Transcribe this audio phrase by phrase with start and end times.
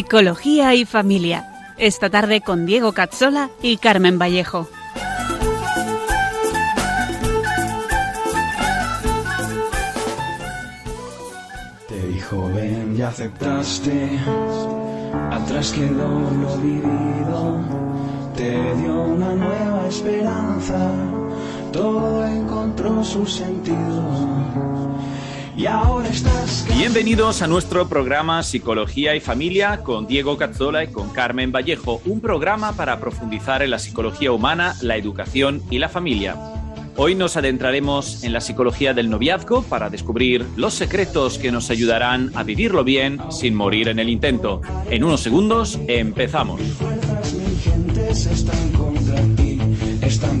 [0.00, 1.74] Psicología y Familia.
[1.76, 4.66] Esta tarde con Diego Cazzola y Carmen Vallejo.
[11.86, 14.18] Te dijo ven y aceptaste,
[15.32, 17.60] atrás quedó lo vivido,
[18.34, 20.90] te dio una nueva esperanza,
[21.72, 24.89] todo encontró su sentido
[25.60, 26.66] y ahora estás...
[26.74, 32.22] Bienvenidos a nuestro programa Psicología y Familia con Diego Cazzola y con Carmen Vallejo, un
[32.22, 36.34] programa para profundizar en la psicología humana, la educación y la familia.
[36.96, 42.32] Hoy nos adentraremos en la psicología del noviazgo para descubrir los secretos que nos ayudarán
[42.34, 44.62] a vivirlo bien sin morir en el intento.
[44.88, 46.60] En unos segundos empezamos.
[50.02, 50.40] están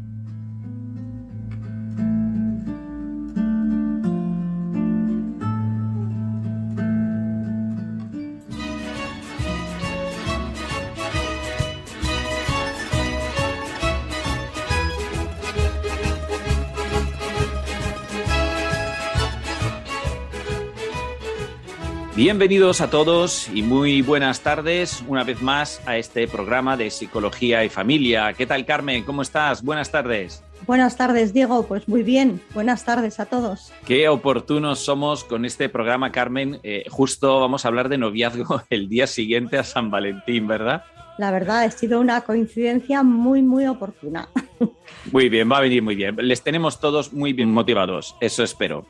[22.21, 27.65] Bienvenidos a todos y muy buenas tardes una vez más a este programa de Psicología
[27.65, 28.33] y Familia.
[28.33, 29.03] ¿Qué tal, Carmen?
[29.03, 29.63] ¿Cómo estás?
[29.63, 30.43] Buenas tardes.
[30.67, 31.65] Buenas tardes, Diego.
[31.65, 32.39] Pues muy bien.
[32.53, 33.73] Buenas tardes a todos.
[33.87, 36.59] Qué oportunos somos con este programa, Carmen.
[36.61, 40.83] Eh, justo vamos a hablar de noviazgo el día siguiente a San Valentín, ¿verdad?
[41.17, 44.29] La verdad, ha sido una coincidencia muy, muy oportuna.
[45.11, 46.15] Muy bien, va a venir muy bien.
[46.19, 48.85] Les tenemos todos muy bien motivados, eso espero.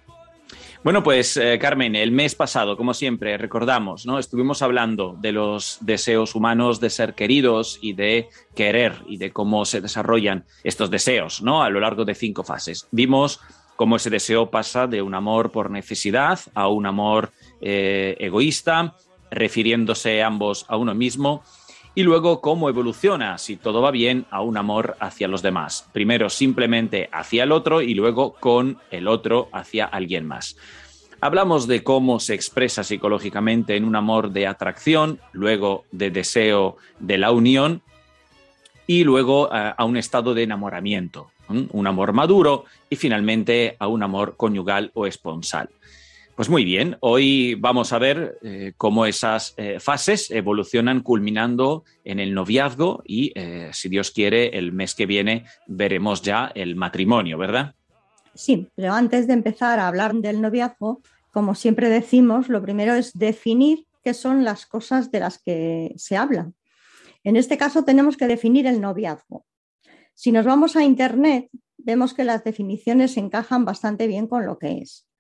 [0.84, 4.18] Bueno, pues eh, Carmen, el mes pasado, como siempre, recordamos, ¿no?
[4.18, 9.64] Estuvimos hablando de los deseos humanos de ser queridos y de querer y de cómo
[9.66, 11.62] se desarrollan estos deseos, ¿no?
[11.62, 12.88] A lo largo de cinco fases.
[12.90, 13.40] Vimos
[13.76, 17.32] cómo ese deseo pasa de un amor por necesidad a un amor
[17.62, 18.96] eh, egoísta,
[19.30, 21.44] refiriéndose ambos a uno mismo
[21.94, 25.90] y luego cómo evoluciona, si todo va bien, a un amor hacia los demás.
[25.92, 30.56] Primero simplemente hacia el otro y luego con el otro hacia alguien más.
[31.20, 37.18] Hablamos de cómo se expresa psicológicamente en un amor de atracción, luego de deseo de
[37.18, 37.84] la unión
[38.88, 44.02] y luego a, a un estado de enamoramiento, un amor maduro y finalmente a un
[44.02, 45.70] amor conyugal o esponsal.
[46.36, 52.20] Pues muy bien, hoy vamos a ver eh, cómo esas eh, fases evolucionan culminando en
[52.20, 57.38] el noviazgo y, eh, si Dios quiere, el mes que viene veremos ya el matrimonio,
[57.38, 57.76] ¿verdad?
[58.34, 63.12] Sí, pero antes de empezar a hablar del noviazgo, como siempre decimos, lo primero es
[63.14, 66.52] definir qué son las cosas de las que se habla.
[67.26, 69.46] En este caso tenemos que definir el noviazgo.
[70.14, 74.80] Si nos vamos a Internet, vemos que las definiciones encajan bastante bien con lo que
[74.80, 75.11] es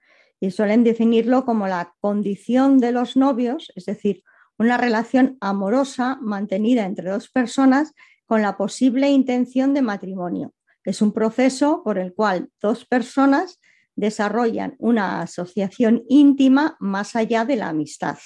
[0.41, 4.24] y suelen definirlo como la condición de los novios, es decir,
[4.57, 7.94] una relación amorosa mantenida entre dos personas
[8.25, 10.53] con la posible intención de matrimonio.
[10.84, 13.59] Es un proceso por el cual dos personas
[13.96, 18.18] desarrollan una asociación íntima más allá de la amistad.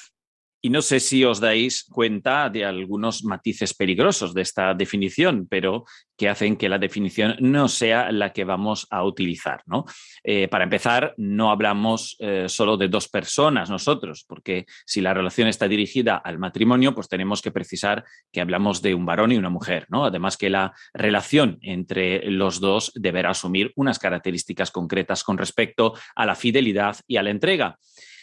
[0.65, 5.85] Y no sé si os dais cuenta de algunos matices peligrosos de esta definición, pero
[6.17, 9.61] que hacen que la definición no sea la que vamos a utilizar.
[9.67, 9.85] ¿no?
[10.23, 15.47] Eh, para empezar, no hablamos eh, solo de dos personas nosotros, porque si la relación
[15.47, 19.51] está dirigida al matrimonio, pues tenemos que precisar que hablamos de un varón y una
[19.51, 19.85] mujer.
[19.89, 20.05] ¿no?
[20.05, 26.25] Además que la relación entre los dos deberá asumir unas características concretas con respecto a
[26.25, 27.77] la fidelidad y a la entrega.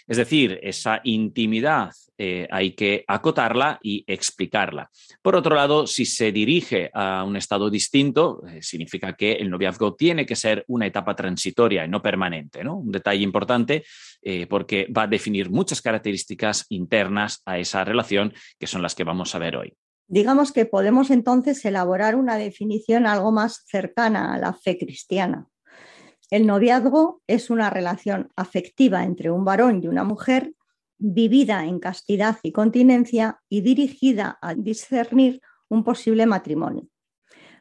[0.06, 4.90] Es decir, esa intimidad eh, hay que acotarla y explicarla.
[5.22, 9.94] Por otro lado, si se dirige a un estado distinto, eh, significa que el noviazgo
[9.94, 12.62] tiene que ser una etapa transitoria y no permanente.
[12.62, 12.76] ¿no?
[12.76, 13.84] Un detalle importante
[14.22, 19.04] eh, porque va a definir muchas características internas a esa relación que son las que
[19.04, 19.74] vamos a ver hoy.
[20.06, 25.46] Digamos que podemos entonces elaborar una definición algo más cercana a la fe cristiana.
[26.32, 30.54] El noviazgo es una relación afectiva entre un varón y una mujer
[30.96, 36.88] vivida en castidad y continencia y dirigida a discernir un posible matrimonio.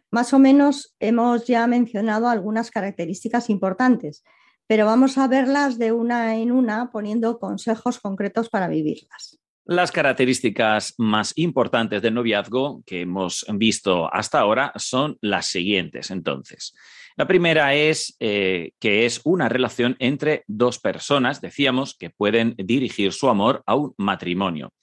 [0.10, 4.24] Más o menos hemos ya mencionado algunas características importantes,
[4.68, 9.41] pero vamos a verlas de una en una poniendo consejos concretos para vivirlas.
[9.66, 16.74] Las características más importantes del noviazgo que hemos visto hasta ahora son las siguientes, entonces.
[17.16, 23.14] La primera es eh, que es una relación entre dos personas, decíamos, que pueden dirigir
[23.14, 24.74] su amor a un matrimonio.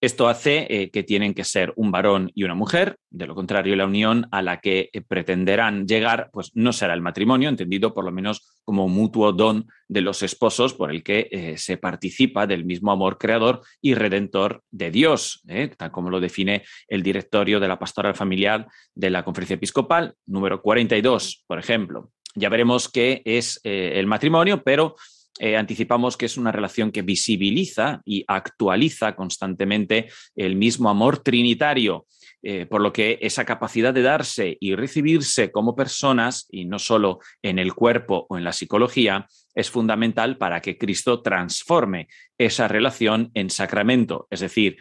[0.00, 3.74] Esto hace eh, que tienen que ser un varón y una mujer, de lo contrario
[3.74, 8.12] la unión a la que pretenderán llegar pues no será el matrimonio, entendido por lo
[8.12, 12.90] menos como mutuo don de los esposos por el que eh, se participa del mismo
[12.90, 15.42] amor creador y redentor de Dios,
[15.76, 20.62] tal como lo define el directorio de la pastoral familiar de la Conferencia Episcopal, número
[20.62, 22.10] 42, por ejemplo.
[22.34, 24.96] Ya veremos qué es el matrimonio, pero
[25.40, 32.06] eh, anticipamos que es una relación que visibiliza y actualiza constantemente el mismo amor trinitario,
[32.46, 37.20] eh, por lo que esa capacidad de darse y recibirse como personas, y no solo
[37.40, 43.30] en el cuerpo o en la psicología, es fundamental para que Cristo transforme esa relación
[43.32, 44.76] en sacramento, es decir,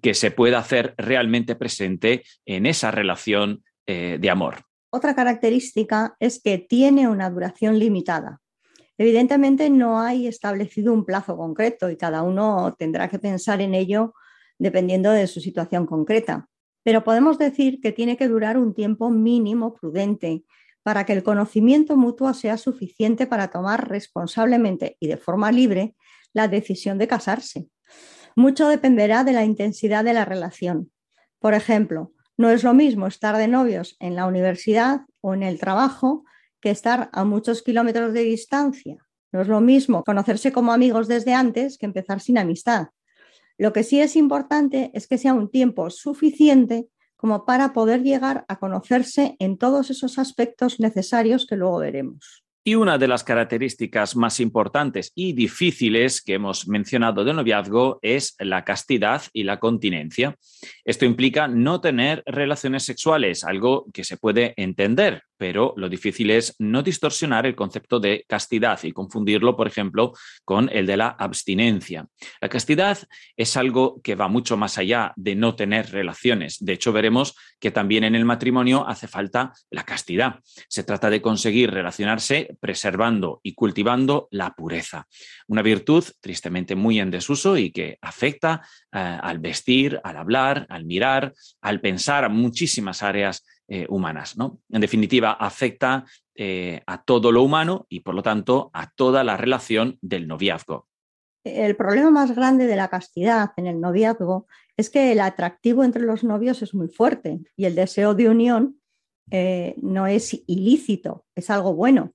[0.00, 4.62] que se pueda hacer realmente presente en esa relación eh, de amor.
[4.90, 8.40] Otra característica es que tiene una duración limitada.
[8.98, 14.14] Evidentemente no hay establecido un plazo concreto y cada uno tendrá que pensar en ello
[14.58, 16.46] dependiendo de su situación concreta.
[16.82, 20.44] Pero podemos decir que tiene que durar un tiempo mínimo prudente
[20.82, 25.94] para que el conocimiento mutuo sea suficiente para tomar responsablemente y de forma libre
[26.32, 27.68] la decisión de casarse.
[28.36, 30.90] Mucho dependerá de la intensidad de la relación.
[31.38, 35.58] Por ejemplo, no es lo mismo estar de novios en la universidad o en el
[35.58, 36.24] trabajo
[36.60, 38.96] que estar a muchos kilómetros de distancia.
[39.32, 42.88] No es lo mismo conocerse como amigos desde antes que empezar sin amistad.
[43.60, 48.46] Lo que sí es importante es que sea un tiempo suficiente como para poder llegar
[48.48, 52.42] a conocerse en todos esos aspectos necesarios que luego veremos.
[52.64, 58.34] Y una de las características más importantes y difíciles que hemos mencionado del noviazgo es
[58.38, 60.36] la castidad y la continencia.
[60.82, 66.54] Esto implica no tener relaciones sexuales, algo que se puede entender, pero lo difícil es
[66.58, 70.12] no distorsionar el concepto de castidad y confundirlo, por ejemplo,
[70.44, 72.06] con el de la abstinencia.
[72.42, 72.98] La castidad
[73.38, 76.58] es algo que va mucho más allá de no tener relaciones.
[76.60, 80.40] De hecho, veremos que también en el matrimonio hace falta la castidad.
[80.68, 85.06] Se trata de conseguir relacionarse preservando y cultivando la pureza,
[85.46, 88.60] una virtud tristemente muy en desuso y que afecta
[88.92, 91.32] eh, al vestir, al hablar, al mirar,
[91.62, 93.42] al pensar a muchísimas áreas
[93.72, 94.36] eh, humanas.
[94.36, 94.58] ¿no?
[94.68, 99.36] En definitiva, afecta eh, a todo lo humano y, por lo tanto, a toda la
[99.36, 100.88] relación del noviazgo.
[101.44, 106.02] El problema más grande de la castidad en el noviazgo es que el atractivo entre
[106.02, 108.80] los novios es muy fuerte y el deseo de unión
[109.30, 112.14] eh, no es ilícito, es algo bueno.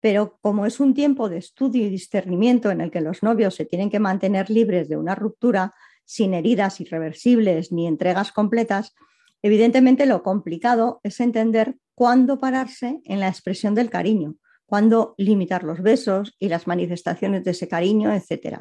[0.00, 3.64] Pero como es un tiempo de estudio y discernimiento en el que los novios se
[3.64, 5.72] tienen que mantener libres de una ruptura,
[6.04, 8.92] sin heridas irreversibles ni entregas completas,
[9.42, 15.82] Evidentemente lo complicado es entender cuándo pararse en la expresión del cariño, cuándo limitar los
[15.82, 18.60] besos y las manifestaciones de ese cariño, etc.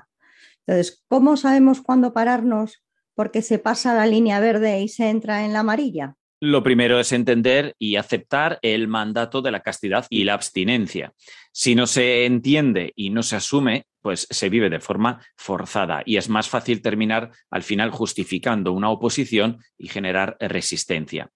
[0.65, 5.53] Entonces, ¿cómo sabemos cuándo pararnos porque se pasa la línea verde y se entra en
[5.53, 6.15] la amarilla?
[6.41, 11.13] Lo primero es entender y aceptar el mandato de la castidad y la abstinencia.
[11.51, 16.17] Si no se entiende y no se asume, pues se vive de forma forzada y
[16.17, 21.31] es más fácil terminar al final justificando una oposición y generar resistencia.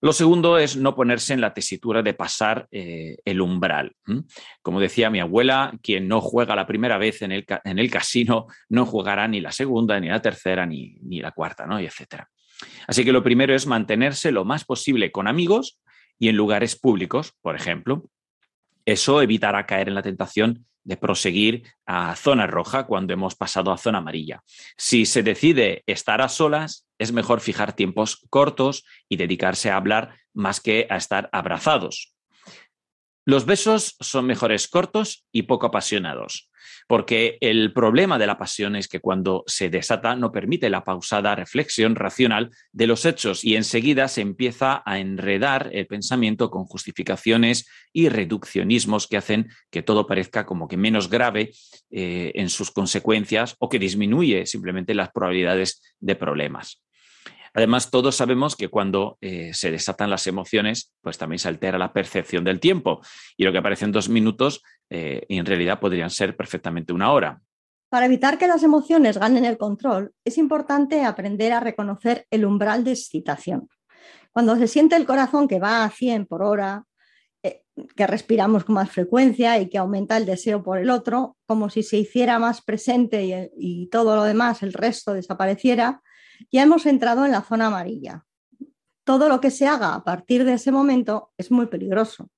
[0.00, 3.94] Lo segundo es no ponerse en la tesitura de pasar eh, el umbral.
[4.60, 8.46] Como decía mi abuela, quien no juega la primera vez en el, en el, casino
[8.68, 11.80] no jugará ni la segunda, ni la tercera, ni, ni la cuarta, ¿no?
[11.80, 12.28] y etcétera.
[12.86, 15.78] Así que lo primero es mantenerse lo más posible con amigos
[16.18, 18.04] y en lugares públicos, por ejemplo.
[18.84, 23.78] Eso evitará caer en la tentación de proseguir a zona roja cuando hemos pasado a
[23.78, 24.42] zona amarilla.
[24.76, 30.16] Si se decide estar a solas, es mejor fijar tiempos cortos y dedicarse a hablar
[30.34, 32.14] más que a estar abrazados.
[33.24, 36.50] Los besos son mejores cortos y poco apasionados,
[36.88, 41.36] porque el problema de la pasión es que cuando se desata no permite la pausada
[41.36, 47.68] reflexión racional de los hechos y enseguida se empieza a enredar el pensamiento con justificaciones
[47.92, 51.52] y reduccionismos que hacen que todo parezca como que menos grave
[51.92, 56.82] eh, en sus consecuencias o que disminuye simplemente las probabilidades de problemas.
[57.54, 61.92] Además, todos sabemos que cuando eh, se desatan las emociones, pues también se altera la
[61.92, 63.00] percepción del tiempo.
[63.36, 67.40] Y lo que aparece en dos minutos, eh, en realidad podrían ser perfectamente una hora.
[67.90, 72.84] Para evitar que las emociones ganen el control, es importante aprender a reconocer el umbral
[72.84, 73.68] de excitación.
[74.32, 76.86] Cuando se siente el corazón que va a 100 por hora,
[77.42, 81.68] eh, que respiramos con más frecuencia y que aumenta el deseo por el otro, como
[81.68, 86.00] si se hiciera más presente y, y todo lo demás, el resto desapareciera,
[86.50, 88.24] ya hemos entrado en la zona amarilla.
[89.04, 92.28] Todo lo que se haga a partir de ese momento es muy peligroso.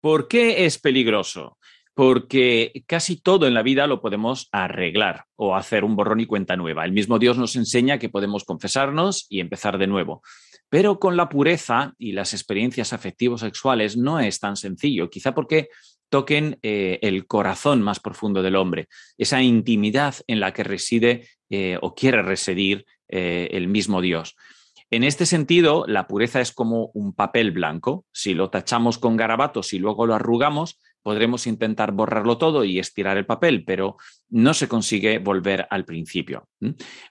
[0.00, 1.58] ¿Por qué es peligroso?
[1.94, 6.54] Porque casi todo en la vida lo podemos arreglar o hacer un borrón y cuenta
[6.54, 6.84] nueva.
[6.84, 10.22] El mismo Dios nos enseña que podemos confesarnos y empezar de nuevo.
[10.68, 15.68] Pero con la pureza y las experiencias afectivos sexuales no es tan sencillo, quizá porque
[16.08, 18.88] toquen eh, el corazón más profundo del hombre,
[19.18, 24.36] esa intimidad en la que reside eh, o quiere residir eh, el mismo Dios.
[24.90, 28.04] En este sentido, la pureza es como un papel blanco.
[28.12, 33.16] Si lo tachamos con garabatos y luego lo arrugamos, podremos intentar borrarlo todo y estirar
[33.16, 33.96] el papel, pero
[34.28, 36.48] no se consigue volver al principio.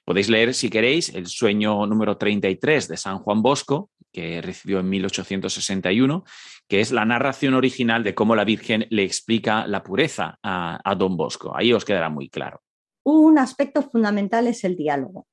[0.06, 4.90] Podéis leer, si queréis, el sueño número 33 de San Juan Bosco, que recibió en
[4.90, 6.24] 1861,
[6.70, 10.96] que es la narración original de cómo la Virgen le explica la pureza a, a
[10.96, 11.56] don Bosco.
[11.56, 12.62] Ahí os quedará muy claro.
[13.04, 15.28] Un aspecto fundamental es el diálogo.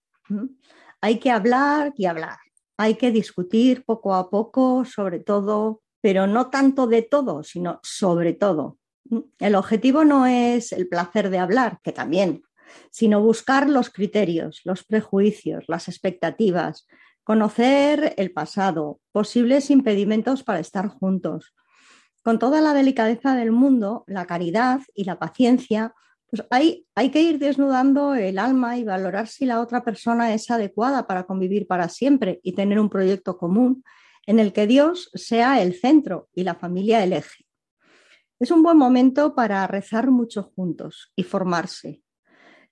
[1.01, 2.39] Hay que hablar y hablar.
[2.77, 8.33] Hay que discutir poco a poco sobre todo, pero no tanto de todo, sino sobre
[8.33, 8.79] todo.
[9.39, 12.43] El objetivo no es el placer de hablar, que también,
[12.91, 16.87] sino buscar los criterios, los prejuicios, las expectativas,
[17.25, 21.55] conocer el pasado, posibles impedimentos para estar juntos.
[22.23, 25.95] Con toda la delicadeza del mundo, la caridad y la paciencia
[26.33, 30.51] pues hay, hay que ir desnudando el alma y valorar si la otra persona es
[30.51, 33.85] adecuada para convivir para siempre y tener un proyecto común
[34.27, 37.45] en el que Dios sea el centro y la familia el eje.
[38.41, 42.01] Es un buen momento para rezar mucho juntos y formarse,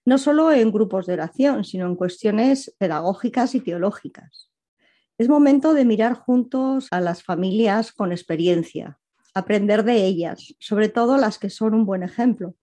[0.06, 4.50] no solo en grupos de oración, sino en cuestiones pedagógicas y teológicas.
[5.18, 8.98] Es momento de mirar juntos a las familias con experiencia,
[9.34, 12.54] aprender de ellas, sobre todo las que son un buen ejemplo,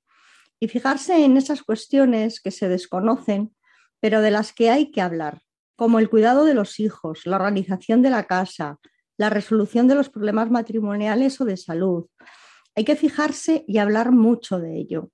[0.60, 3.56] y fijarse en esas cuestiones que se desconocen,
[4.00, 5.42] pero de las que hay que hablar,
[5.76, 8.80] como el cuidado de los hijos, la organización de la casa,
[9.18, 12.06] la resolución de los problemas matrimoniales o de salud.
[12.76, 15.10] Hay que fijarse y hablar mucho de ello.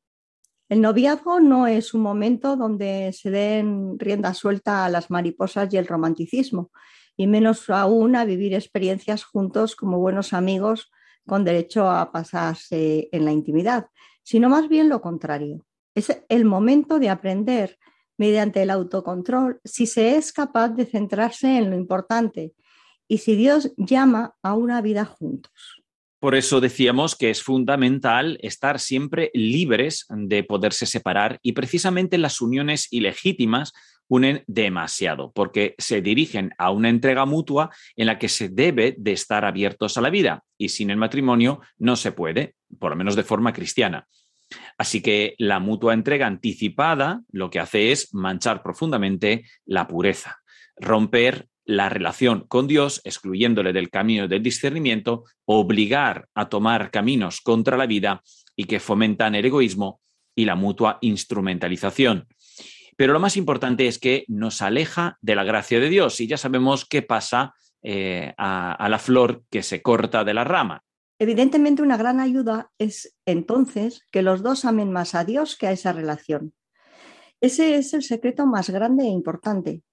[0.69, 5.77] El noviazgo no es un momento donde se den rienda suelta a las mariposas y
[5.77, 6.71] el romanticismo,
[7.15, 10.91] y menos aún a vivir experiencias juntos como buenos amigos
[11.27, 13.87] con derecho a pasarse en la intimidad,
[14.23, 15.65] sino más bien lo contrario.
[15.95, 17.77] Es el momento de aprender
[18.17, 22.53] mediante el autocontrol si se es capaz de centrarse en lo importante
[23.07, 25.83] y si Dios llama a una vida juntos.
[26.19, 32.39] Por eso decíamos que es fundamental estar siempre libres de poderse separar y precisamente las
[32.39, 33.73] uniones ilegítimas
[34.07, 39.13] unen demasiado, porque se dirigen a una entrega mutua en la que se debe de
[39.13, 43.15] estar abiertos a la vida y sin el matrimonio no se puede, por lo menos
[43.15, 44.07] de forma cristiana.
[44.77, 50.37] Así que la mutua entrega anticipada lo que hace es manchar profundamente la pureza,
[50.75, 57.77] romper la relación con Dios, excluyéndole del camino del discernimiento, obligar a tomar caminos contra
[57.77, 58.21] la vida
[58.55, 60.01] y que fomentan el egoísmo
[60.35, 62.27] y la mutua instrumentalización.
[62.95, 66.37] Pero lo más importante es que nos aleja de la gracia de Dios y ya
[66.37, 70.83] sabemos qué pasa eh, a, a la flor que se corta de la rama.
[71.19, 75.71] Evidentemente una gran ayuda es entonces que los dos amen más a Dios que a
[75.71, 76.53] esa relación.
[77.41, 79.83] Ese es el secreto más grande e importante.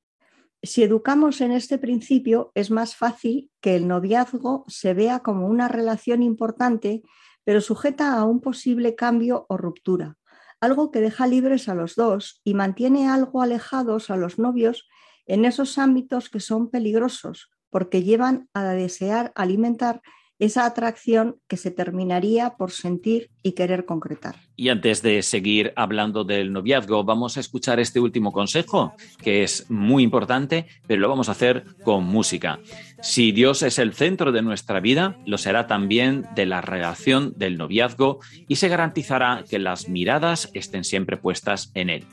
[0.62, 5.68] Si educamos en este principio, es más fácil que el noviazgo se vea como una
[5.68, 7.02] relación importante,
[7.44, 10.19] pero sujeta a un posible cambio o ruptura
[10.60, 14.88] algo que deja libres a los dos y mantiene algo alejados a los novios
[15.26, 20.02] en esos ámbitos que son peligrosos, porque llevan a desear alimentar
[20.40, 24.36] esa atracción que se terminaría por sentir y querer concretar.
[24.56, 29.70] Y antes de seguir hablando del noviazgo, vamos a escuchar este último consejo, que es
[29.70, 32.58] muy importante, pero lo vamos a hacer con música.
[33.02, 37.58] Si Dios es el centro de nuestra vida, lo será también de la relación del
[37.58, 42.06] noviazgo y se garantizará que las miradas estén siempre puestas en Él.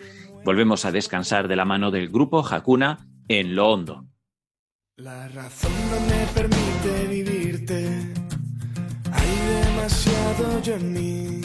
[0.44, 4.06] Volvemos a descansar de la mano del grupo Hakuna en lo hondo.
[4.98, 6.67] La razón no me permite
[10.64, 11.42] yo en mí.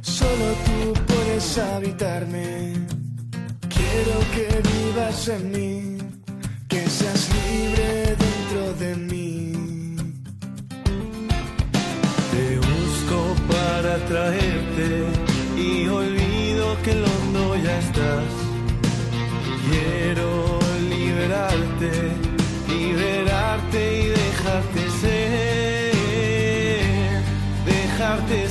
[0.00, 2.72] Solo tú puedes habitarme.
[3.68, 5.98] Quiero que vivas en mí.
[6.68, 9.52] Que seas libre dentro de mí.
[12.32, 13.18] Te busco
[13.52, 14.88] para traerte.
[15.56, 18.24] Y olvido que hondo ya estás.
[19.68, 22.26] Quiero liberarte
[28.16, 28.45] parte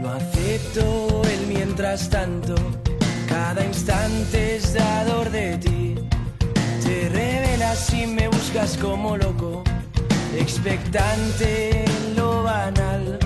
[0.00, 2.54] liberar perfecto el mientras tanto.
[3.28, 5.94] Cada instante es dador de ti.
[6.82, 9.62] Te revelas y me buscas como loco,
[10.36, 13.18] expectante en lo banal.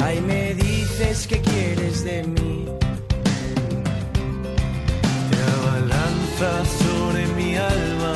[0.00, 2.66] Ay, me dices que quieres de mí.
[5.30, 8.14] Te abalanzas sobre mi alma,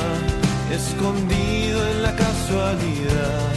[0.71, 3.51] escondido en la casualidad.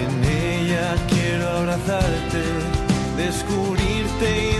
[0.00, 2.57] En ella quiero abrazarte,
[4.18, 4.57] birthday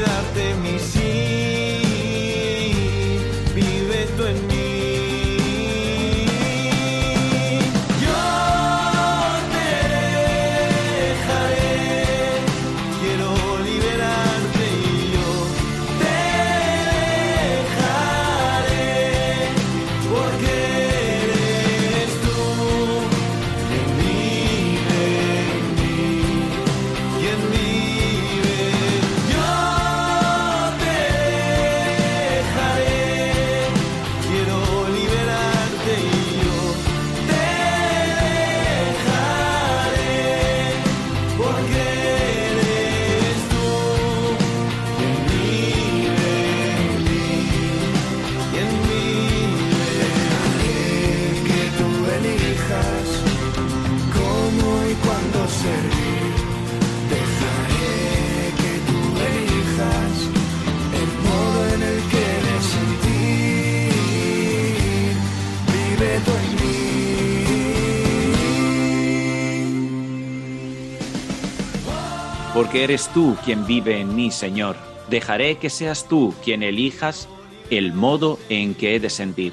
[72.58, 74.74] Porque eres tú quien vive en mí, Señor.
[75.08, 77.28] Dejaré que seas tú quien elijas
[77.70, 79.52] el modo en que he de sentir.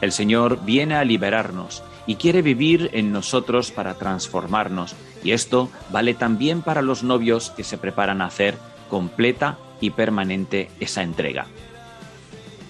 [0.00, 4.94] El Señor viene a liberarnos y quiere vivir en nosotros para transformarnos.
[5.22, 8.56] Y esto vale también para los novios que se preparan a hacer
[8.88, 11.48] completa y permanente esa entrega.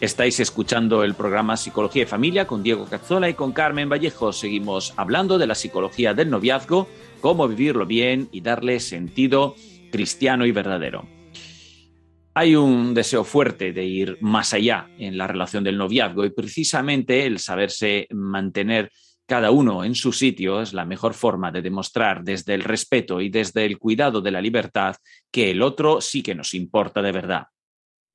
[0.02, 4.32] Estáis escuchando el programa Psicología y Familia con Diego Cazzola y con Carmen Vallejo.
[4.32, 6.88] Seguimos hablando de la psicología del noviazgo,
[7.20, 9.54] cómo vivirlo bien y darle sentido
[9.92, 11.06] cristiano y verdadero.
[12.34, 17.24] Hay un deseo fuerte de ir más allá en la relación del noviazgo y precisamente
[17.24, 18.90] el saberse mantener
[19.24, 23.28] cada uno en su sitio es la mejor forma de demostrar desde el respeto y
[23.28, 24.96] desde el cuidado de la libertad
[25.30, 27.46] que el otro sí que nos importa de verdad.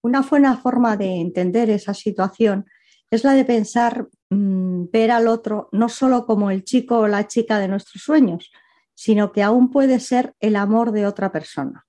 [0.08, 2.66] Una buena forma de entender esa situación
[3.12, 7.28] es la de pensar, mmm, ver al otro no solo como el chico o la
[7.28, 8.50] chica de nuestros sueños,
[8.94, 11.86] sino que aún puede ser el amor de otra persona.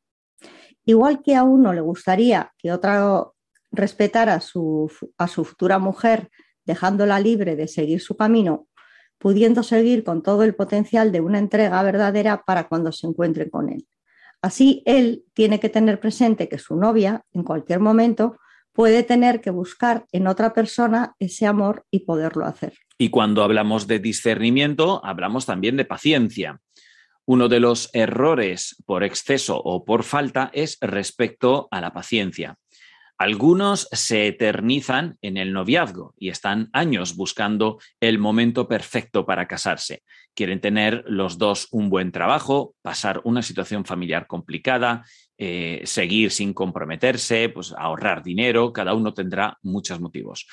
[0.85, 3.24] Igual que a uno le gustaría que otra
[3.70, 6.28] respetara a su futura mujer,
[6.64, 8.66] dejándola libre de seguir su camino,
[9.18, 13.68] pudiendo seguir con todo el potencial de una entrega verdadera para cuando se encuentre con
[13.68, 13.87] él.
[14.42, 18.38] Así, él tiene que tener presente que su novia, en cualquier momento,
[18.72, 22.74] puede tener que buscar en otra persona ese amor y poderlo hacer.
[22.96, 26.61] Y cuando hablamos de discernimiento, hablamos también de paciencia.
[27.27, 32.57] Uno de los errores por exceso o por falta es respecto a la paciencia.
[33.18, 40.05] Algunos se eternizan en el noviazgo y están años buscando el momento perfecto para casarse.
[40.38, 45.05] Quieren tener los dos un buen trabajo, pasar una situación familiar complicada,
[45.37, 50.46] eh, seguir sin comprometerse, pues ahorrar dinero, cada uno tendrá muchos motivos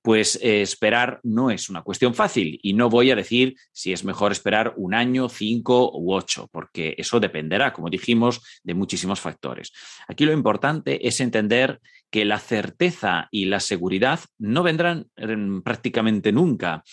[0.00, 4.04] pues eh, esperar no es una cuestión fácil y no voy a decir si es
[4.04, 9.72] mejor esperar un año, cinco u ocho, porque eso dependerá, como dijimos, de muchísimos factores.
[10.06, 16.32] Aquí lo importante es entender que la certeza y la seguridad no vendrán eh, prácticamente
[16.32, 16.84] nunca.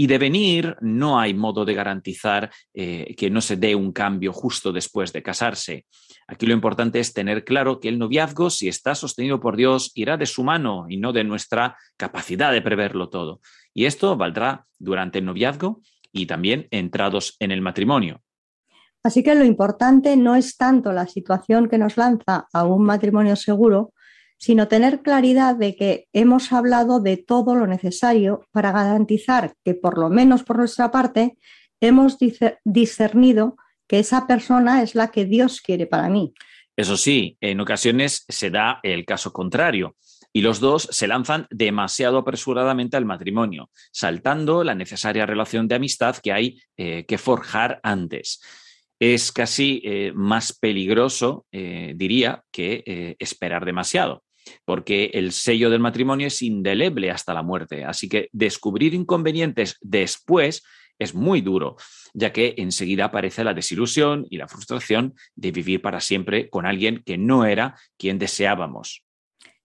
[0.00, 4.32] Y de venir no hay modo de garantizar eh, que no se dé un cambio
[4.32, 5.84] justo después de casarse.
[6.26, 10.16] Aquí lo importante es tener claro que el noviazgo, si está sostenido por Dios, irá
[10.16, 13.42] de su mano y no de nuestra capacidad de preverlo todo.
[13.74, 18.22] Y esto valdrá durante el noviazgo y también entrados en el matrimonio.
[19.02, 23.36] Así que lo importante no es tanto la situación que nos lanza a un matrimonio
[23.36, 23.92] seguro,
[24.40, 29.98] sino tener claridad de que hemos hablado de todo lo necesario para garantizar que, por
[29.98, 31.36] lo menos por nuestra parte,
[31.78, 32.16] hemos
[32.64, 36.32] discernido que esa persona es la que Dios quiere para mí.
[36.74, 39.96] Eso sí, en ocasiones se da el caso contrario
[40.32, 46.16] y los dos se lanzan demasiado apresuradamente al matrimonio, saltando la necesaria relación de amistad
[46.16, 48.40] que hay eh, que forjar antes.
[48.98, 54.22] Es casi eh, más peligroso, eh, diría, que esperar demasiado
[54.64, 57.84] porque el sello del matrimonio es indeleble hasta la muerte.
[57.84, 60.62] Así que descubrir inconvenientes después
[60.98, 61.76] es muy duro,
[62.12, 67.02] ya que enseguida aparece la desilusión y la frustración de vivir para siempre con alguien
[67.04, 69.02] que no era quien deseábamos.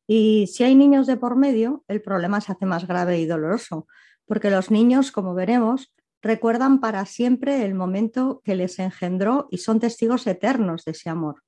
[0.07, 3.87] Y si hay niños de por medio, el problema se hace más grave y doloroso,
[4.25, 9.79] porque los niños, como veremos, recuerdan para siempre el momento que les engendró y son
[9.79, 11.43] testigos eternos de ese amor.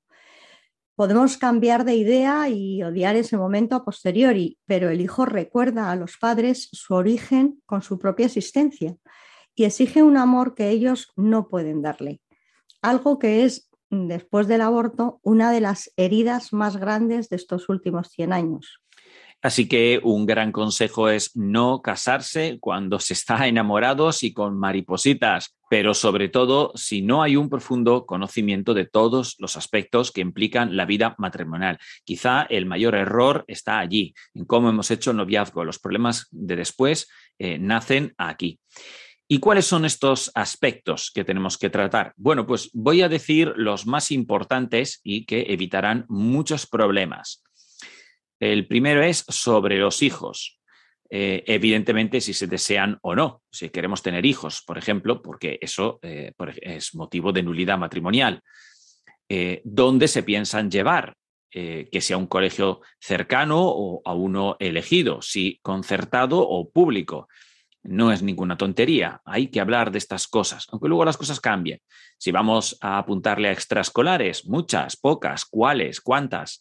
[0.98, 5.94] Podemos cambiar de idea y odiar ese momento a posteriori, pero el hijo recuerda a
[5.94, 8.96] los padres su origen con su propia existencia
[9.54, 12.20] y exige un amor que ellos no pueden darle.
[12.82, 18.08] Algo que es, después del aborto, una de las heridas más grandes de estos últimos
[18.08, 18.82] 100 años.
[19.40, 25.54] Así que un gran consejo es no casarse cuando se está enamorados y con maripositas,
[25.70, 30.76] pero sobre todo si no hay un profundo conocimiento de todos los aspectos que implican
[30.76, 31.78] la vida matrimonial.
[32.04, 35.64] Quizá el mayor error está allí, en cómo hemos hecho noviazgo.
[35.64, 38.58] Los problemas de después eh, nacen aquí.
[39.30, 42.14] ¿Y cuáles son estos aspectos que tenemos que tratar?
[42.16, 47.42] Bueno, pues voy a decir los más importantes y que evitarán muchos problemas.
[48.40, 50.58] El primero es sobre los hijos.
[51.10, 55.98] Eh, evidentemente, si se desean o no, si queremos tener hijos, por ejemplo, porque eso
[56.02, 58.42] eh, es motivo de nulidad matrimonial.
[59.28, 61.14] Eh, ¿Dónde se piensan llevar?
[61.50, 67.26] Que sea un colegio cercano o a uno elegido, si concertado o público.
[67.84, 71.80] No es ninguna tontería, hay que hablar de estas cosas, aunque luego las cosas cambien.
[72.18, 76.60] Si vamos a apuntarle a extraescolares, muchas, pocas, cuáles, cuántas.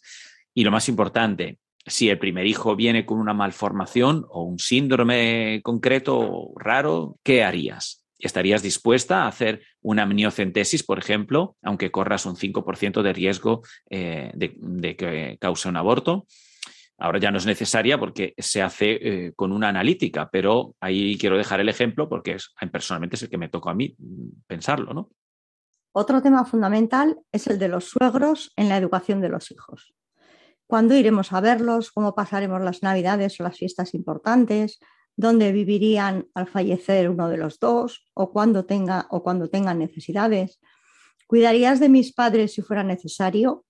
[0.54, 5.62] Y lo más importante, si el primer hijo viene con una malformación o un síndrome
[5.64, 8.04] concreto raro, ¿qué harías?
[8.20, 14.32] ¿Estarías dispuesta a hacer una amniocentesis, por ejemplo, aunque corras un 5% de riesgo eh,
[14.34, 16.26] de, que cause un aborto?
[16.98, 18.98] Ahora ya no es necesaria porque se hace
[19.28, 23.30] eh, con una analítica, pero ahí quiero dejar el ejemplo porque es, personalmente es el
[23.30, 23.96] que me tocó a mí
[24.48, 25.10] pensarlo, ¿no?
[25.94, 29.96] Otro tema fundamental es el de los suegros en la educación de los hijos
[30.68, 34.80] cuándo iremos a verlos, cómo pasaremos las navidades o las fiestas importantes,
[35.16, 40.60] dónde vivirían al fallecer uno de los dos o cuando tenga o cuando tengan necesidades.
[41.26, 43.66] ¿Cuidarías de mis padres si fuera necesario?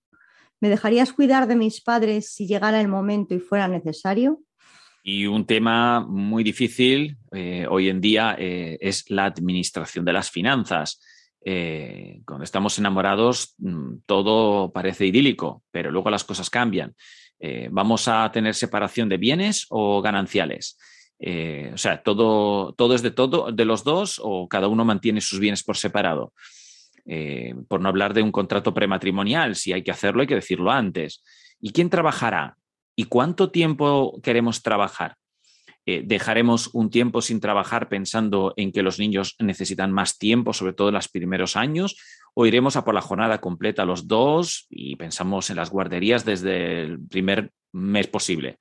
[0.59, 4.41] ¿Me dejarías cuidar de mis padres si llegara el momento y fuera necesario?
[5.03, 10.29] Y un tema muy difícil eh, hoy en día eh, es la administración de las
[10.29, 10.99] finanzas
[11.45, 16.95] eh, cuando estamos enamorados mm, todo parece idílico, pero luego las cosas cambian.
[17.39, 20.77] Eh, ¿Vamos a tener separación de bienes o gananciales?
[21.19, 25.21] Eh, o sea, todo, todo es de todo, de los dos, o cada uno mantiene
[25.21, 26.33] sus bienes por separado.
[27.69, 31.23] Por no hablar de un contrato prematrimonial, si hay que hacerlo, hay que decirlo antes.
[31.61, 32.57] ¿Y quién trabajará?
[32.97, 35.15] ¿Y cuánto tiempo queremos trabajar?
[35.89, 40.73] Eh, dejaremos un tiempo sin trabajar pensando en que los niños necesitan más tiempo, sobre
[40.73, 41.95] todo en los primeros años,
[42.33, 46.81] o iremos a por la jornada completa los dos y pensamos en las guarderías desde
[46.81, 48.57] el primer mes posible.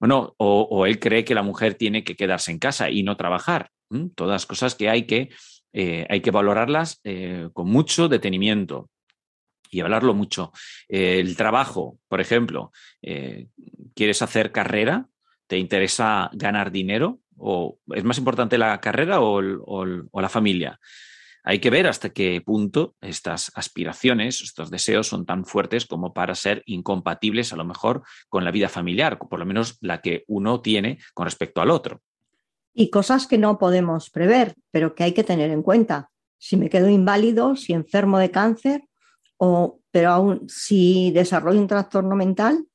[0.00, 3.18] Bueno, o, o él cree que la mujer tiene que quedarse en casa y no
[3.18, 3.68] trabajar.
[4.14, 5.28] Todas cosas que hay que,
[5.74, 8.88] eh, hay que valorarlas eh, con mucho detenimiento
[9.70, 10.52] y hablarlo mucho.
[10.88, 12.72] El trabajo, por ejemplo,
[13.94, 15.06] ¿quieres hacer carrera?
[15.46, 17.20] ¿Te interesa ganar dinero?
[17.38, 20.80] ¿O es más importante la carrera o, o, la familia?
[21.44, 26.34] Hay que ver hasta qué punto estas aspiraciones, estos deseos son tan fuertes como para
[26.34, 30.60] ser incompatibles a lo mejor con la vida familiar, por lo menos la que uno
[30.60, 32.02] tiene con respecto al otro.
[32.74, 36.10] Y cosas que no podemos prever, pero que hay que tener en cuenta.
[36.36, 38.82] Si me quedo inválido, si enfermo de cáncer,
[39.38, 42.66] o, pero aún si desarrollo un trastorno mental,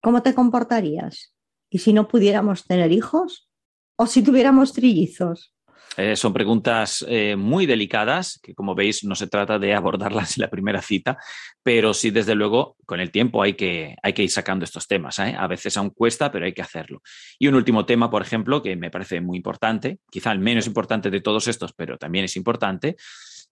[0.00, 1.34] ¿cómo te comportarías?
[1.70, 3.48] ¿Y si no pudiéramos tener hijos?
[3.96, 5.54] ¿O si tuviéramos trillizos?
[5.96, 10.42] Eh, son preguntas eh, muy delicadas, que como veis no se trata de abordarlas en
[10.42, 11.18] la primera cita,
[11.62, 15.18] pero sí, desde luego, con el tiempo hay que, hay que ir sacando estos temas.
[15.18, 15.34] ¿eh?
[15.36, 17.02] A veces aún cuesta, pero hay que hacerlo.
[17.38, 21.10] Y un último tema, por ejemplo, que me parece muy importante, quizá el menos importante
[21.10, 22.96] de todos estos, pero también es importante,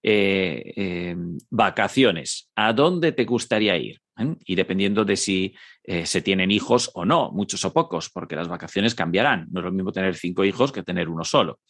[0.03, 1.17] eh, eh,
[1.51, 2.51] vacaciones.
[2.55, 4.01] ¿A dónde te gustaría ir?
[4.19, 4.35] ¿Eh?
[4.47, 8.49] Y dependiendo de si eh, se tienen hijos o no, muchos o pocos, porque las
[8.49, 9.49] vacaciones cambiarán.
[9.51, 11.61] No es lo mismo tener cinco hijos que tener uno solo.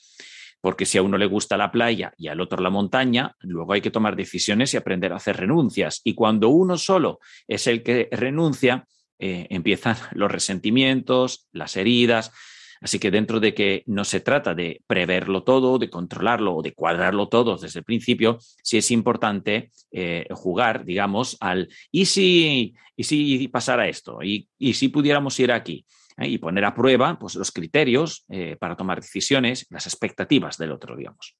[0.61, 3.81] Porque si a uno le gusta la playa y al otro la montaña, luego hay
[3.81, 6.01] que tomar decisiones y aprender a hacer renuncias.
[6.03, 8.85] Y cuando uno solo es el que renuncia,
[9.21, 12.33] empiezan los resentimientos, las heridas.
[12.81, 16.75] Así que dentro de que no se trata de preverlo todo, de controlarlo o de
[16.75, 23.05] cuadrarlo todo desde el principio, sí es importante eh, jugar, digamos, al ¿y si, y
[23.05, 24.19] si pasara esto?
[24.23, 25.85] ¿Y, y si pudiéramos ir aquí?
[26.17, 26.29] ¿Eh?
[26.29, 30.97] y poner a prueba pues, los criterios eh, para tomar decisiones, las expectativas del otro,
[30.97, 31.37] digamos.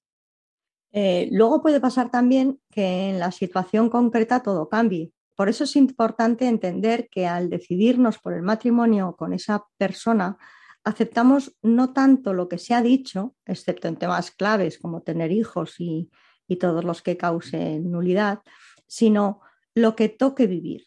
[0.91, 5.11] Luego puede pasar también que en la situación concreta todo cambie.
[5.35, 10.37] Por eso es importante entender que al decidirnos por el matrimonio con esa persona,
[10.83, 15.75] aceptamos no tanto lo que se ha dicho, excepto en temas claves como tener hijos
[15.79, 16.09] y,
[16.47, 18.39] y todos los que causen nulidad,
[18.87, 19.41] sino
[19.75, 20.85] lo que toque vivir.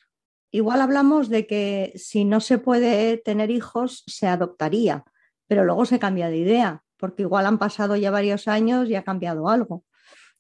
[0.50, 5.04] Igual hablamos de que si no se puede tener hijos, se adoptaría,
[5.46, 9.04] pero luego se cambia de idea, porque igual han pasado ya varios años y ha
[9.04, 9.84] cambiado algo.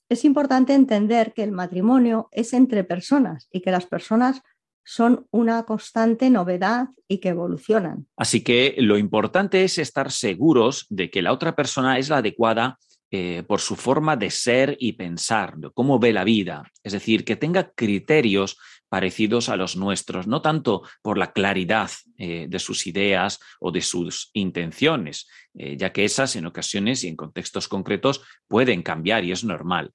[0.08, 4.42] Es importante entender que el matrimonio es entre personas y que las personas
[4.84, 8.06] son una constante novedad y que evolucionan.
[8.16, 12.78] Así que lo importante es estar seguros de que la otra persona es la adecuada
[13.10, 16.64] eh, por su forma de ser y pensar, cómo ve la vida.
[16.82, 18.56] Es decir, que tenga criterios
[18.92, 23.80] parecidos a los nuestros, no tanto por la claridad eh, de sus ideas o de
[23.80, 29.32] sus intenciones, eh, ya que esas en ocasiones y en contextos concretos pueden cambiar y
[29.32, 29.94] es normal.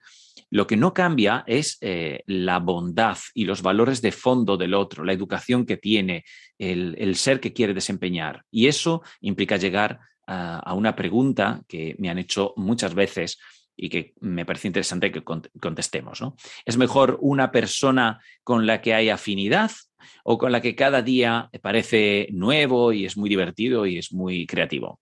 [0.50, 5.06] Lo que no cambia es eh, la bondad y los valores de fondo del otro,
[5.06, 6.26] la educación que tiene,
[6.58, 8.46] el, ser que quiere desempeñar.
[8.50, 13.38] Y eso implica llegar a una pregunta que me han hecho muchas veces
[13.78, 16.20] y que me parece interesante que cont- contestemos.
[16.20, 16.36] ¿no?
[16.66, 19.72] ¿Es mejor una persona con la que hay afinidad
[20.24, 24.46] o con la que cada día parece nuevo y es muy divertido y es muy
[24.48, 25.00] creativo?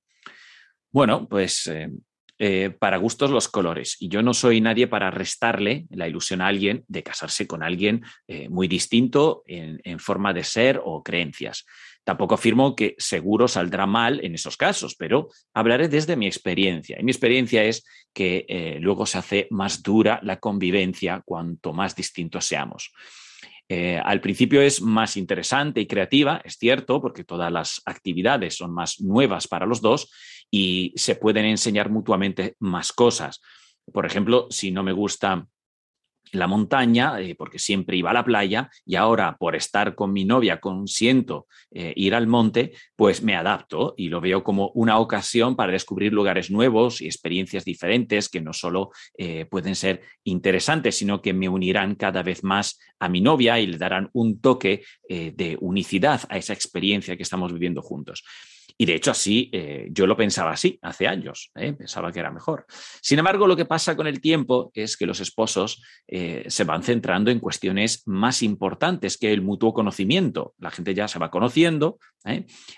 [0.92, 1.90] Bueno, pues eh,
[2.38, 3.96] eh, para gustos los colores.
[4.00, 8.04] Y yo no soy nadie para restarle la ilusión a alguien de casarse con alguien
[8.28, 11.66] eh, muy distinto en forma de ser o creencias.
[12.06, 16.98] Tampoco afirmo que seguro saldrá mal en esos casos, pero hablaré desde mi experiencia.
[17.00, 21.96] Y mi experiencia es que eh, luego se hace más dura la convivencia cuanto más
[21.96, 22.94] distintos seamos.
[23.68, 28.72] Eh, al principio es más interesante y creativa, es cierto, porque todas las actividades son
[28.72, 30.12] más nuevas para los dos
[30.52, 33.42] y se pueden enseñar mutuamente más cosas.
[33.92, 35.48] Por ejemplo, si no me gusta
[36.32, 40.26] la montaña, eh, porque siempre iba a la playa, y ahora por estar con mi
[40.26, 45.56] novia consiento eh, ir al monte, pues me adapto y lo veo como una ocasión
[45.56, 51.22] para descubrir lugares nuevos y experiencias diferentes que no solo eh, pueden ser interesantes, sino
[51.22, 55.34] que me unirán cada vez más a mi novia y le darán un toque eh,
[55.36, 58.24] de unicidad a esa experiencia que estamos viviendo juntos.
[58.78, 61.72] Y de hecho así, eh, yo lo pensaba así hace años, ¿eh?
[61.74, 62.66] pensaba que era mejor.
[63.02, 66.84] Sin embargo, lo que pasa con el tiempo es que los esposos eh, se van
[66.84, 70.56] centrando en cuestiones más importantes que el mutuo conocimiento.
[70.58, 72.00] La gente ya se va conociendo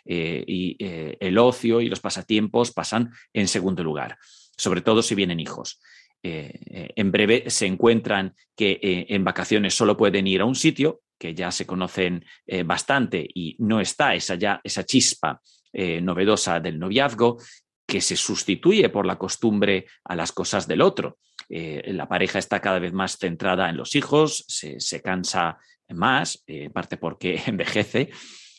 [0.05, 4.17] y el ocio y los pasatiempos pasan en segundo lugar,
[4.57, 5.79] sobre todo si vienen hijos.
[6.21, 11.49] En breve se encuentran que en vacaciones solo pueden ir a un sitio, que ya
[11.51, 12.25] se conocen
[12.65, 15.41] bastante y no está esa, ya, esa chispa
[15.79, 17.37] eh, novedosa del noviazgo
[17.85, 21.19] que se sustituye por la costumbre a las cosas del otro.
[21.49, 25.59] Eh, la pareja está cada vez más centrada en los hijos, se, se cansa
[25.89, 28.09] más, eh, en parte porque envejece,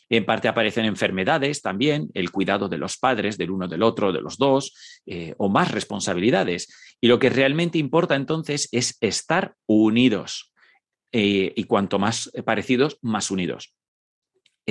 [0.07, 4.21] en parte aparecen enfermedades también, el cuidado de los padres, del uno del otro, de
[4.21, 5.03] los dos,
[5.35, 6.95] o más responsabilidades.
[7.01, 10.53] Y lo que realmente importa entonces es estar unidos.
[11.11, 13.75] Y cuanto más parecidos, más unidos.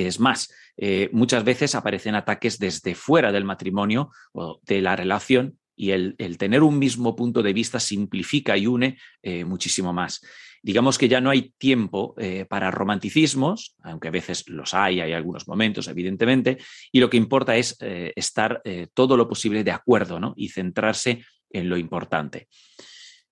[0.06, 5.58] Es más, eh, muchas veces aparecen ataques desde fuera del matrimonio o de la relación
[5.74, 10.20] y el, tener un mismo punto de vista simplifica y une eh, muchísimo más.
[10.62, 15.12] Digamos que ya no hay tiempo eh, para romanticismos, aunque a veces los hay, hay
[15.12, 16.58] algunos momentos, evidentemente,
[16.90, 18.60] y lo que importa es estar
[18.92, 20.34] todo lo posible de acuerdo ¿no?
[20.36, 22.48] y centrarse en lo importante.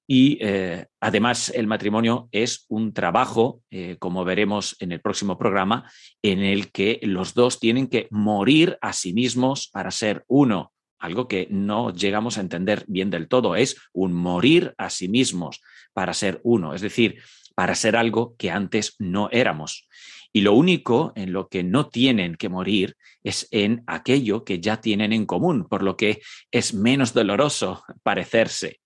[0.06, 5.90] Y eh, además el matrimonio es un trabajo, eh, como veremos en el próximo programa,
[6.22, 10.72] en el que los dos tienen que morir a sí mismos para ser uno.
[10.98, 15.60] Algo que no llegamos a entender bien del todo es un morir a sí mismos
[15.92, 17.20] para ser uno, es decir,
[17.54, 19.88] para ser algo que antes no éramos.
[20.32, 24.80] Y lo único en lo que no tienen que morir es en aquello que ya
[24.80, 28.80] tienen en común, por lo que es menos doloroso parecerse.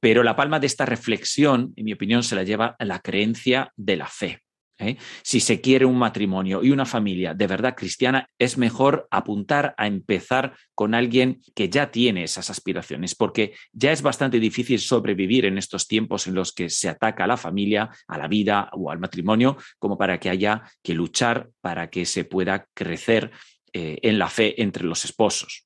[0.00, 3.96] Pero la palma de esta reflexión, en mi opinión, se la lleva la creencia de
[3.96, 4.42] la fe.
[4.78, 4.96] ¿eh?
[5.22, 9.86] Si se quiere un matrimonio y una familia de verdad cristiana, es mejor apuntar a
[9.86, 15.58] empezar con alguien que ya tiene esas aspiraciones, porque ya es bastante difícil sobrevivir en
[15.58, 18.98] estos tiempos en los que se ataca a la familia, a la vida o al
[18.98, 23.30] matrimonio, como para que haya que luchar para que se pueda crecer
[23.72, 25.65] eh, en la fe entre los esposos.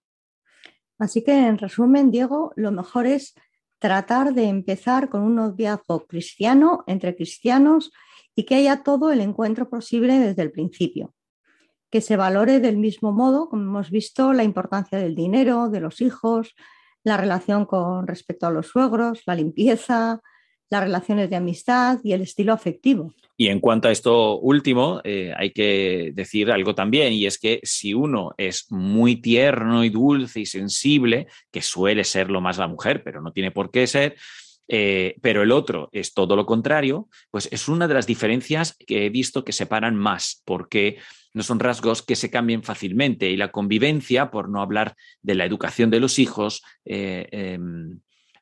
[1.01, 3.35] Así que, en resumen, Diego, lo mejor es
[3.79, 7.91] tratar de empezar con un noviazgo cristiano entre cristianos
[8.37, 11.15] y que haya todo el encuentro posible desde el principio.
[11.91, 16.03] Que se valore del mismo modo, como hemos visto, la importancia del dinero, de los
[16.03, 16.55] hijos,
[17.03, 20.21] la relación con respecto a los suegros, la limpieza,
[20.71, 23.13] las relaciones de amistad y el estilo afectivo.
[23.37, 27.61] Y en cuanto a esto último, eh, hay que decir algo también, y es que
[27.63, 32.69] si uno es muy tierno y dulce y sensible, que suele ser lo más la
[32.69, 34.17] mujer, pero no tiene por qué ser,
[34.73, 39.07] eh, pero el otro es todo lo contrario, pues es una de las diferencias que
[39.07, 40.99] he visto que separan más, porque
[41.35, 45.45] no son rasgos que se cambien fácilmente y la convivencia, por no hablar de la
[45.45, 47.59] educación de los hijos, eh, eh,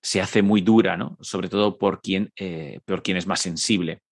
[0.03, 1.17] se hace muy dura, ¿no?
[1.21, 4.03] sobre todo por quien, eh, por quien es más sensible.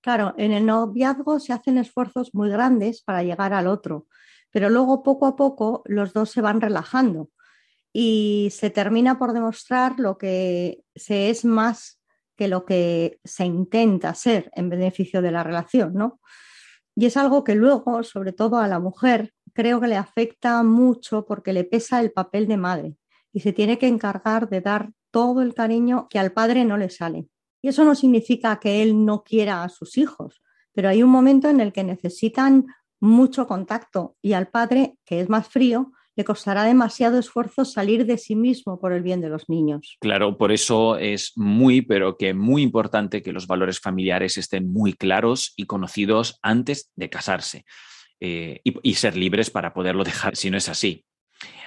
[0.00, 4.06] Claro, en el noviazgo se hacen esfuerzos muy grandes para llegar al otro,
[4.50, 7.30] pero luego poco a poco los dos se van relajando
[7.92, 12.00] y se termina por demostrar lo que se es más
[12.36, 16.20] que lo que se intenta ser en beneficio de la relación, ¿no?
[16.94, 21.26] Y es algo que luego, sobre todo a la mujer, creo que le afecta mucho
[21.26, 22.96] porque le pesa el papel de madre
[23.32, 26.90] y se tiene que encargar de dar todo el cariño que al padre no le
[26.90, 27.26] sale.
[27.62, 30.42] Y eso no significa que él no quiera a sus hijos,
[30.72, 32.66] pero hay un momento en el que necesitan
[33.00, 38.18] mucho contacto y al padre, que es más frío, le costará demasiado esfuerzo salir de
[38.18, 39.96] sí mismo por el bien de los niños.
[40.00, 44.94] Claro, por eso es muy, pero que muy importante que los valores familiares estén muy
[44.94, 47.64] claros y conocidos antes de casarse
[48.18, 51.04] eh, y, y ser libres para poderlo dejar si no es así.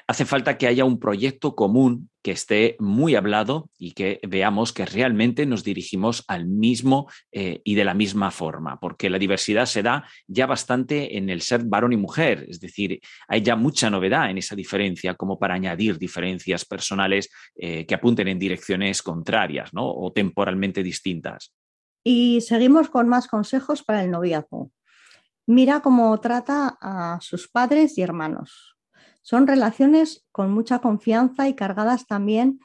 [0.08, 4.86] Hace falta que haya un proyecto común que esté muy hablado y que veamos que
[4.86, 9.84] realmente nos dirigimos al mismo eh, y de la misma forma, porque la diversidad se
[9.84, 14.30] da ya bastante en el ser varón y mujer, es decir, hay ya mucha novedad
[14.30, 19.90] en esa diferencia como para añadir diferencias personales eh, que apunten en direcciones contrarias ¿no?
[19.92, 21.54] o temporalmente distintas.
[22.04, 24.72] Y seguimos con más consejos para el noviazgo.
[25.48, 28.76] Mira cómo trata a sus padres y hermanos.
[29.22, 32.60] Son relaciones con mucha confianza y cargadas también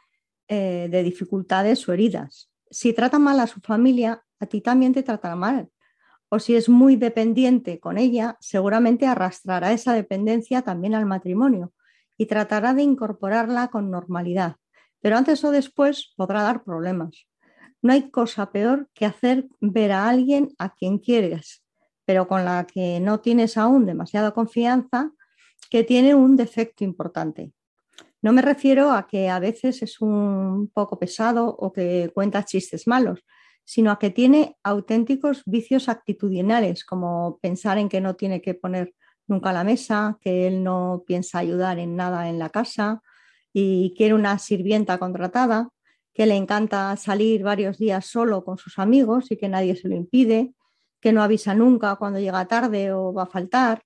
[0.48, 2.50] eh, de dificultades o heridas.
[2.70, 5.70] Si trata mal a su familia, a ti también te tratará mal.
[6.28, 11.72] O si es muy dependiente con ella, seguramente arrastrará esa dependencia también al matrimonio
[12.16, 14.56] y tratará de incorporarla con normalidad.
[15.00, 17.26] Pero antes o después podrá dar problemas.
[17.82, 21.62] No hay cosa peor que hacer ver a alguien a quien quieres,
[22.04, 25.12] pero con la que no tienes aún demasiada confianza,
[25.70, 27.52] que tiene un defecto importante.
[28.22, 32.86] No me refiero a que a veces es un poco pesado o que cuenta chistes
[32.86, 33.24] malos,
[33.64, 38.94] sino a que tiene auténticos vicios actitudinales, como pensar en que no tiene que poner
[39.26, 43.02] nunca la mesa, que él no piensa ayudar en nada en la casa
[43.52, 45.70] y quiere una sirvienta contratada,
[46.14, 49.96] que le encanta salir varios días solo con sus amigos y que nadie se lo
[49.96, 50.54] impide,
[51.00, 53.82] que no avisa nunca cuando llega tarde o va a faltar,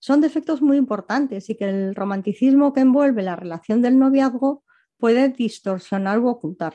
[0.00, 4.64] son defectos muy importantes y que el romanticismo que envuelve la relación del noviazgo
[4.98, 6.74] puede distorsionar u ocultar.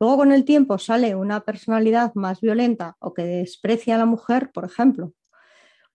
[0.00, 4.50] Luego con el tiempo sale una personalidad más violenta o que desprecia a la mujer,
[4.52, 5.12] por ejemplo.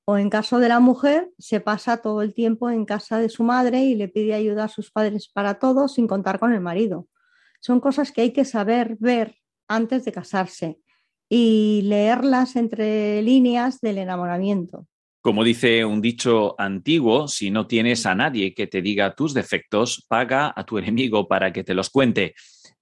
[0.05, 3.43] O en caso de la mujer, se pasa todo el tiempo en casa de su
[3.43, 7.07] madre y le pide ayuda a sus padres para todo sin contar con el marido.
[7.59, 9.35] Son cosas que hay que saber ver
[9.67, 10.79] antes de casarse
[11.27, 14.87] y leerlas entre líneas del enamoramiento.
[15.21, 20.05] Como dice un dicho antiguo, si no tienes a nadie que te diga tus defectos,
[20.07, 22.35] paga a tu enemigo para que te los cuente.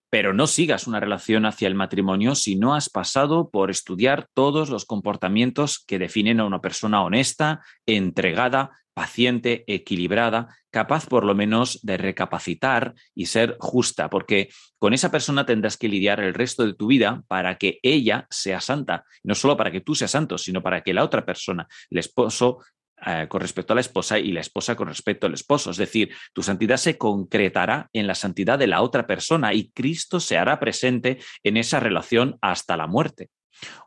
[0.10, 4.70] Pero no sigas una relación hacia el matrimonio si no has pasado por estudiar todos
[4.70, 11.80] los comportamientos que definen a una persona honesta, entregada, paciente, equilibrada, capaz por lo menos
[11.84, 14.50] de recapacitar y ser justa, porque
[14.80, 18.60] con esa persona tendrás que lidiar el resto de tu vida para que ella sea
[18.60, 22.00] santa, no solo para que tú seas santo, sino para que la otra persona, el
[22.00, 22.58] esposo,
[23.06, 25.72] eh, con respecto a la esposa y la esposa con respecto al esposo.
[25.72, 30.20] Es decir, tu santidad se concretará en la santidad de la otra persona y Cristo
[30.20, 33.30] se hará presente en esa relación hasta la muerte.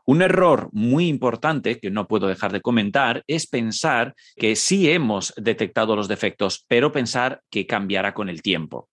[0.05, 5.33] Un error muy importante que no puedo dejar de comentar es pensar que sí hemos
[5.37, 8.89] detectado los defectos, pero pensar que cambiará con el tiempo.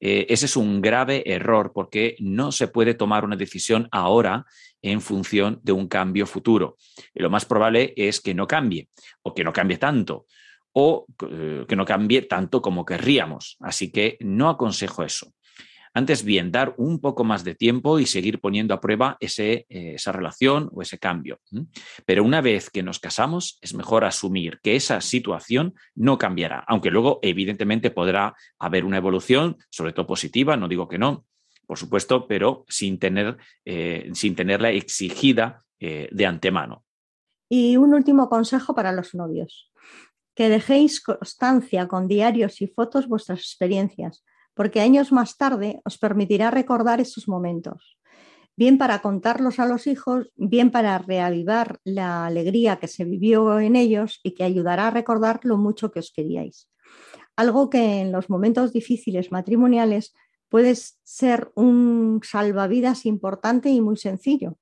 [0.00, 4.44] Eh, ese es un grave error porque no se puede tomar una decisión ahora
[4.82, 6.76] en función de un cambio futuro.
[7.14, 8.88] Lo más probable es que no cambie
[9.22, 10.26] o que no cambie tanto
[10.72, 13.56] o eh, que no cambie tanto como querríamos.
[13.60, 15.32] Así que no aconsejo eso.
[15.96, 20.12] Antes bien, dar un poco más de tiempo y seguir poniendo a prueba eh, esa
[20.12, 21.40] relación o ese cambio.
[22.04, 26.90] Pero una vez que nos casamos, es mejor asumir que esa situación no cambiará, aunque
[26.90, 31.24] luego evidentemente podrá haber una evolución, sobre todo positiva, no digo que no,
[31.66, 36.84] por supuesto, pero sin, tener, eh, sin tenerla exigida eh, de antemano.
[37.48, 39.72] Y un último consejo para los novios.
[40.34, 44.22] Que dejéis constancia con diarios y fotos vuestras experiencias
[44.56, 47.98] porque años más tarde os permitirá recordar esos momentos,
[48.56, 53.76] bien para contarlos a los hijos, bien para reavivar la alegría que se vivió en
[53.76, 56.70] ellos y que ayudará a recordar lo mucho que os queríais.
[57.36, 60.14] Algo que en los momentos difíciles matrimoniales
[60.48, 64.56] puede ser un salvavidas importante y muy sencillo.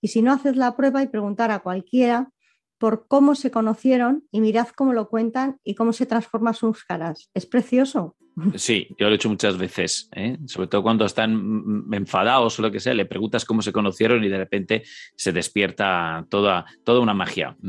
[0.00, 2.30] Y si no, haces la prueba y preguntar a cualquiera
[2.78, 7.28] por cómo se conocieron y mirad cómo lo cuentan y cómo se transforman sus caras.
[7.34, 8.16] Es precioso.
[8.54, 10.38] Sí, yo lo he hecho muchas veces, ¿eh?
[10.46, 14.28] sobre todo cuando están enfadados o lo que sea, le preguntas cómo se conocieron y
[14.28, 14.82] de repente
[15.14, 17.56] se despierta toda, toda una magia.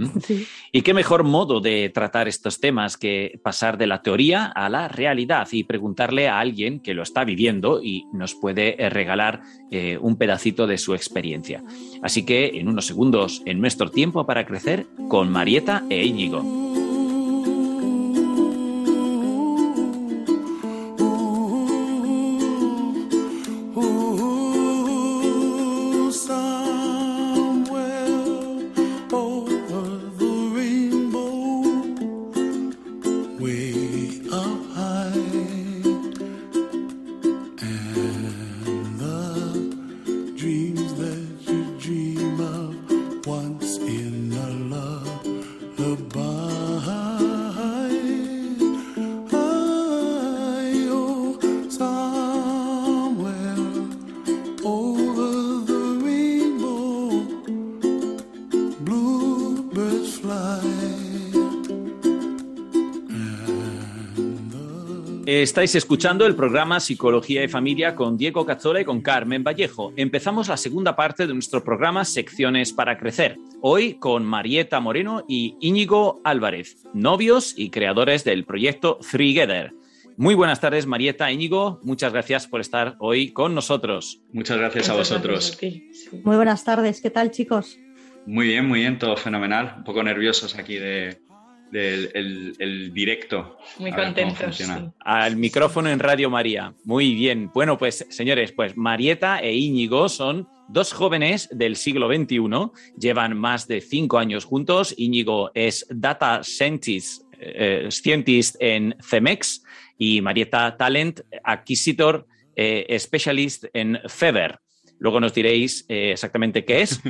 [0.76, 4.88] Y qué mejor modo de tratar estos temas que pasar de la teoría a la
[4.88, 9.97] realidad y preguntarle a alguien que lo está viviendo y nos puede eh, regalar eh,
[10.01, 11.64] un pedacito de su experiencia.
[12.01, 16.72] Así que en unos segundos, en nuestro tiempo para crecer, con Marieta e Íñigo.
[33.43, 33.82] Way
[65.43, 69.91] Estáis escuchando el programa Psicología y Familia con Diego Cazzola y con Carmen Vallejo.
[69.97, 73.35] Empezamos la segunda parte de nuestro programa Secciones para Crecer.
[73.59, 79.73] Hoy con Marieta Moreno y Íñigo Álvarez, novios y creadores del proyecto Together.
[80.15, 81.81] Muy buenas tardes, Marieta, Íñigo.
[81.83, 84.21] Muchas gracias por estar hoy con nosotros.
[84.31, 85.59] Muchas gracias a vosotros.
[86.23, 87.01] Muy buenas tardes.
[87.01, 87.77] ¿Qué tal, chicos?
[88.25, 89.73] Muy bien, muy bien, todo fenomenal.
[89.79, 91.19] Un poco nerviosos aquí de,
[91.74, 93.57] del el, el directo.
[93.80, 94.55] Muy contentos.
[94.55, 94.63] sí.
[94.99, 96.74] Al micrófono en Radio María.
[96.86, 97.49] Muy bien.
[97.53, 102.39] Bueno, pues señores, pues Marieta e Íñigo son dos jóvenes del siglo XXI.
[102.97, 104.93] Llevan más de cinco años juntos.
[104.97, 109.63] Íñigo es Data Scientist, eh, scientist en CEMEX
[109.97, 114.59] y Marieta Talent Acquisitor eh, Specialist en Feber.
[115.03, 117.01] Luego nos diréis eh, exactamente qué es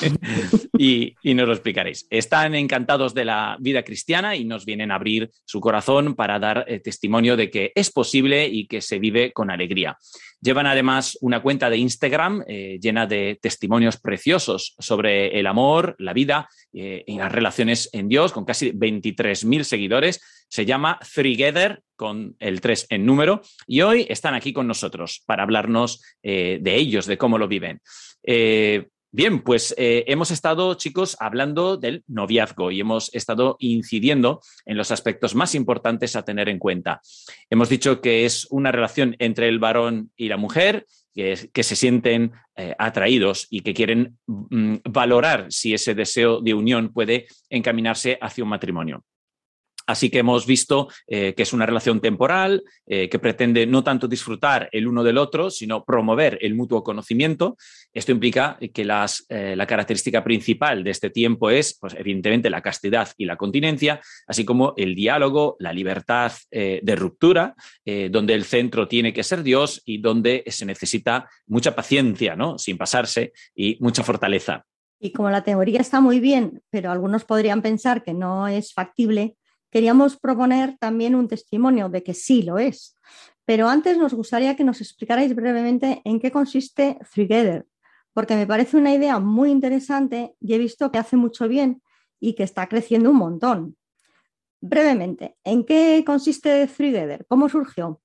[0.78, 2.06] y, y nos lo explicaréis.
[2.08, 6.64] Están encantados de la vida cristiana y nos vienen a abrir su corazón para dar
[6.66, 9.98] eh, testimonio de que es posible y que se vive con alegría.
[10.40, 16.14] Llevan además una cuenta de Instagram eh, llena de testimonios preciosos sobre el amor, la
[16.14, 20.46] vida y las relaciones en Dios, con casi 23.000 seguidores.
[20.48, 25.42] Se llama Together, con el 3 en número, y hoy están aquí con nosotros para
[25.42, 27.82] hablarnos eh, de ellos, de cómo lo viven.
[28.22, 34.76] Eh, Bien, pues eh, hemos estado, chicos, hablando del noviazgo y hemos estado incidiendo en
[34.76, 37.00] los aspectos más importantes a tener en cuenta.
[37.48, 40.84] Hemos dicho que es una relación entre el varón y la mujer,
[41.14, 42.32] que, se sienten
[42.78, 48.50] atraídos y que quieren mm, valorar si ese deseo de unión puede encaminarse hacia un
[48.50, 49.04] matrimonio.
[49.88, 54.06] Así que hemos visto eh, que es una relación temporal, eh, que pretende no tanto
[54.06, 57.56] disfrutar el uno del otro, sino promover el mutuo conocimiento.
[57.94, 62.60] Esto implica que las, eh, la característica principal de este tiempo es, pues, evidentemente, la
[62.60, 67.54] castidad y la continencia, así como el diálogo, la libertad de ruptura,
[68.10, 72.58] donde el centro tiene que ser Dios y donde se necesita mucha paciencia, ¿no?
[72.58, 74.64] sin pasarse, y mucha fortaleza.
[75.00, 79.36] Y como la teoría está muy bien, pero algunos podrían pensar que no es factible,
[79.70, 82.96] queríamos proponer también un testimonio de que sí lo es.
[83.44, 87.64] Pero antes nos gustaría que nos explicarais brevemente en qué consiste Together,
[88.12, 91.82] porque me parece una idea muy interesante y he visto que hace mucho bien
[92.20, 93.76] y que está creciendo un montón.
[94.60, 97.24] Brevemente, ¿en qué consiste Together?
[97.28, 98.02] ¿Cómo surgió?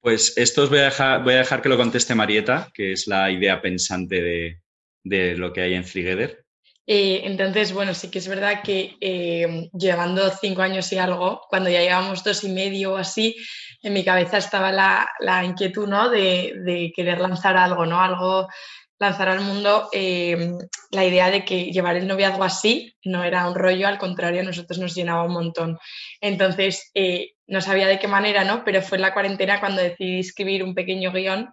[0.00, 3.06] Pues esto os voy a dejar, voy a dejar que lo conteste Marieta, que es
[3.06, 4.60] la idea pensante
[5.04, 6.41] de, lo que hay en Together.
[6.86, 11.70] Eh, entonces, bueno, sí que es verdad que eh, llevando cinco años y algo, cuando
[11.70, 13.36] ya llevamos dos y medio o así,
[13.82, 16.10] en mi cabeza estaba la, la inquietud, ¿no?
[16.10, 18.00] De, de querer lanzar algo, ¿no?
[18.00, 18.48] Algo,
[18.98, 20.52] lanzar al mundo eh,
[20.90, 24.44] la idea de que llevar el noviazgo así no era un rollo, al contrario, a
[24.44, 25.78] nosotros nos llenaba un montón.
[26.20, 26.90] Entonces,
[27.46, 28.64] no sabía de qué manera, ¿no?
[28.64, 31.52] Pero fue en la cuarentena cuando decidí escribir un pequeño guion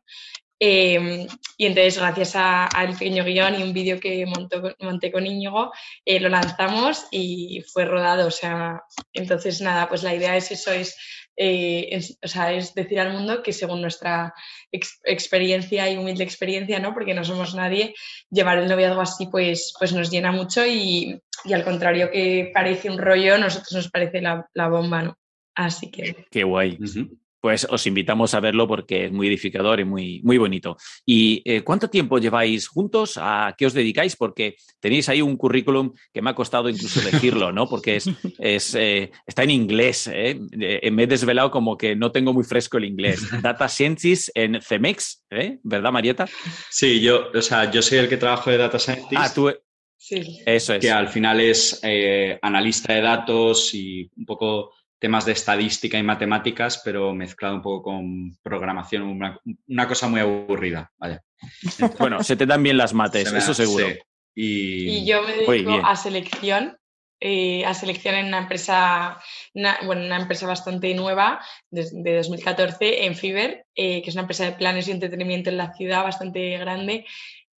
[0.60, 5.26] eh, y entonces, gracias a- al pequeño guion y un vídeo que montó- monté con
[5.26, 5.72] Íñigo,
[6.06, 8.28] eh, lo lanzamos y fue rodado.
[8.28, 8.82] O sea,
[9.14, 10.98] entonces, nada, pues la idea es eso, es
[11.42, 14.34] eh, es, o sea, es decir al mundo que según nuestra
[14.74, 16.94] ex- experiencia y humilde experiencia, ¿no?
[16.94, 17.94] Porque no somos nadie,
[18.30, 22.90] llevar el noviazgo así pues, pues nos llena mucho y, y al contrario que parece
[22.90, 25.18] un rollo, a nosotros nos parece la, la bomba, ¿no?
[25.56, 26.78] Así que Qué guay.
[26.82, 27.18] Ujú.
[27.42, 30.78] Pues os invitamos a verlo porque es muy edificador y muy, muy bonito.
[31.06, 33.18] ¿Y eh, cuánto tiempo lleváis juntos?
[33.18, 34.16] ¿A qué os dedicáis?
[34.16, 37.68] Porque tenéis ahí un currículum que me ha costado incluso decirlo, ¿no?
[37.68, 38.10] Porque es,
[38.40, 40.08] es, eh, está en inglés.
[40.08, 40.40] ¿eh?
[40.60, 43.22] Eh, me he desvelado como que no tengo muy fresco el inglés.
[43.42, 45.60] Data Scientist en CEMEX, ¿eh?
[45.64, 46.28] ¿verdad, Marieta?
[46.70, 49.14] Sí, yo, o sea, yo soy el que trabajo de Data Scientist.
[49.16, 49.52] Ah, tú,
[49.98, 50.40] sí.
[50.46, 50.82] eso es.
[50.82, 56.04] que al final es eh, analista de datos y un poco temas de estadística y
[56.04, 60.92] matemáticas, pero mezclado un poco con programación, una, una cosa muy aburrida.
[60.98, 61.22] Vaya.
[62.00, 63.88] Bueno, se te dan bien las mates, Se eso da- seguro.
[63.88, 63.98] sí.
[64.36, 66.78] Y, Y yo me dedico a selección,
[67.22, 69.20] eh, a selección en una empresa,
[69.54, 71.40] una, bueno, una empresa bastante nueva,
[71.72, 75.58] des- de, 2014, en Fiverr, eh, que es una empresa de planes y entretenimiento en
[75.58, 77.06] la ciudad bastante grande.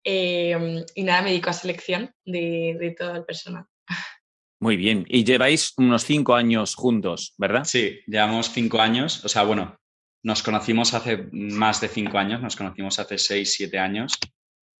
[0.04, 3.64] eh, y nada, me dedico a selección de, de todo el personal.
[4.60, 5.06] Muy bien.
[5.08, 7.64] Y lleváis unos cinco años juntos, ¿verdad?
[7.64, 9.78] Sí, llevamos cinco años, o sea, bueno,
[10.22, 14.18] nos conocimos hace más de cinco años, nos conocimos hace seis, siete años,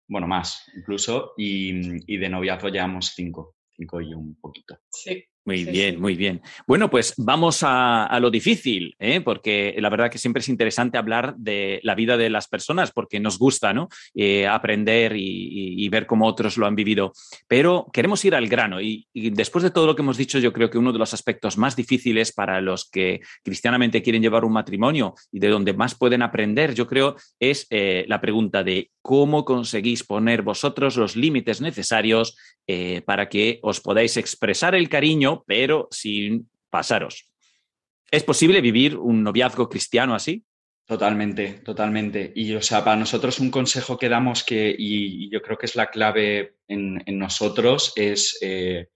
[0.06, 4.78] bueno, más incluso, y, y de noviazgo llevamos cinco, cinco y un poquito.
[4.90, 5.24] Sí.
[5.46, 6.00] Muy Sí, bien, sí.
[6.00, 6.42] muy bien.
[6.66, 9.20] Bueno, pues vamos a, a lo difícil, ¿eh?
[9.22, 13.20] porque la verdad que siempre es interesante hablar de la vida de las personas, porque
[13.20, 13.88] nos gusta ¿no?
[14.14, 17.12] Eh, aprender y, y- y ver cómo otros lo han vivido.
[17.48, 20.52] Pero queremos ir al grano y, y después de todo lo que hemos dicho, yo
[20.52, 24.52] creo que uno de los aspectos más difíciles para los que cristianamente quieren llevar un
[24.52, 29.46] matrimonio y de donde más pueden aprender, yo creo, es eh, la pregunta de cómo
[29.46, 32.36] conseguís poner vosotros los límites necesarios
[33.04, 37.30] para que os podáis expresar el cariño, pero sin pasaros.
[38.10, 40.44] ¿Es posible vivir un noviazgo cristiano así?
[40.84, 42.32] Totalmente, totalmente.
[42.34, 45.76] Y, o sea, para nosotros un consejo que damos que, y, yo creo que es
[45.76, 48.88] la clave en, nosotros, es eh,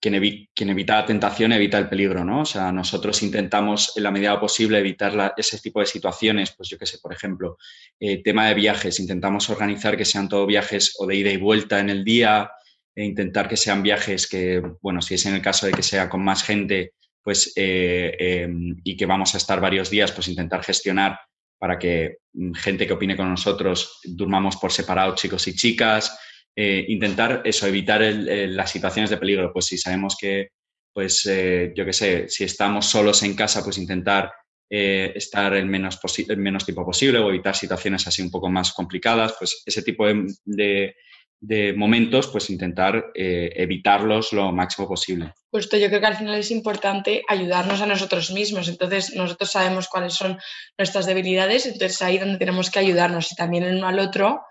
[0.00, 2.42] quien, evi- quien evita la tentación evita el peligro, ¿no?
[2.42, 6.78] O sea, nosotros intentamos en la medida posible evitar ese tipo de situaciones, pues yo
[6.78, 7.58] qué sé, por ejemplo,
[7.98, 11.80] eh, tema de viajes, intentamos organizar que sean todos viajes o de ida y vuelta
[11.80, 12.48] en el día,
[12.94, 16.08] e intentar que sean viajes que, bueno, si es en el caso de que sea
[16.08, 18.48] con más gente, pues, eh, eh,
[18.84, 21.18] y que vamos a estar varios días, pues intentar gestionar
[21.58, 26.18] para que mm, gente que opine con nosotros durmamos por separado, chicos y chicas,
[26.56, 30.48] eh, intentar eso, evitar el- las situaciones de peligro, pues si sabemos que,
[30.92, 34.32] pues eh, yo qué sé, si estamos solos en casa, pues intentar
[34.72, 39.34] estar el menos, el menos tiempo posible o evitar situaciones así un poco más complicadas,
[39.36, 40.06] pues ese tipo
[40.44, 40.94] de-
[41.42, 45.32] de momentos, pues intentar eh, evitarlos lo máximo posible.
[45.50, 48.68] Justo, yo creo que al final es importante ayudarnos a nosotros mismos.
[48.68, 50.38] Entonces, nosotros sabemos cuáles son
[50.76, 54.42] nuestras debilidades, entonces ahí donde tenemos que ayudarnos y también el uno al otro.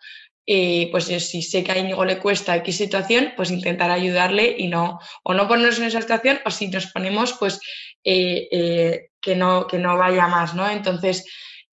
[0.51, 4.55] eh, pues yo, si sé que a Íñigo le cuesta X situación, pues intentar ayudarle
[4.57, 7.59] y no, o no ponernos en esa situación, o si nos ponemos, pues
[8.03, 10.67] eh, que, no, que no vaya más, ¿no?
[10.67, 11.23] Entonces,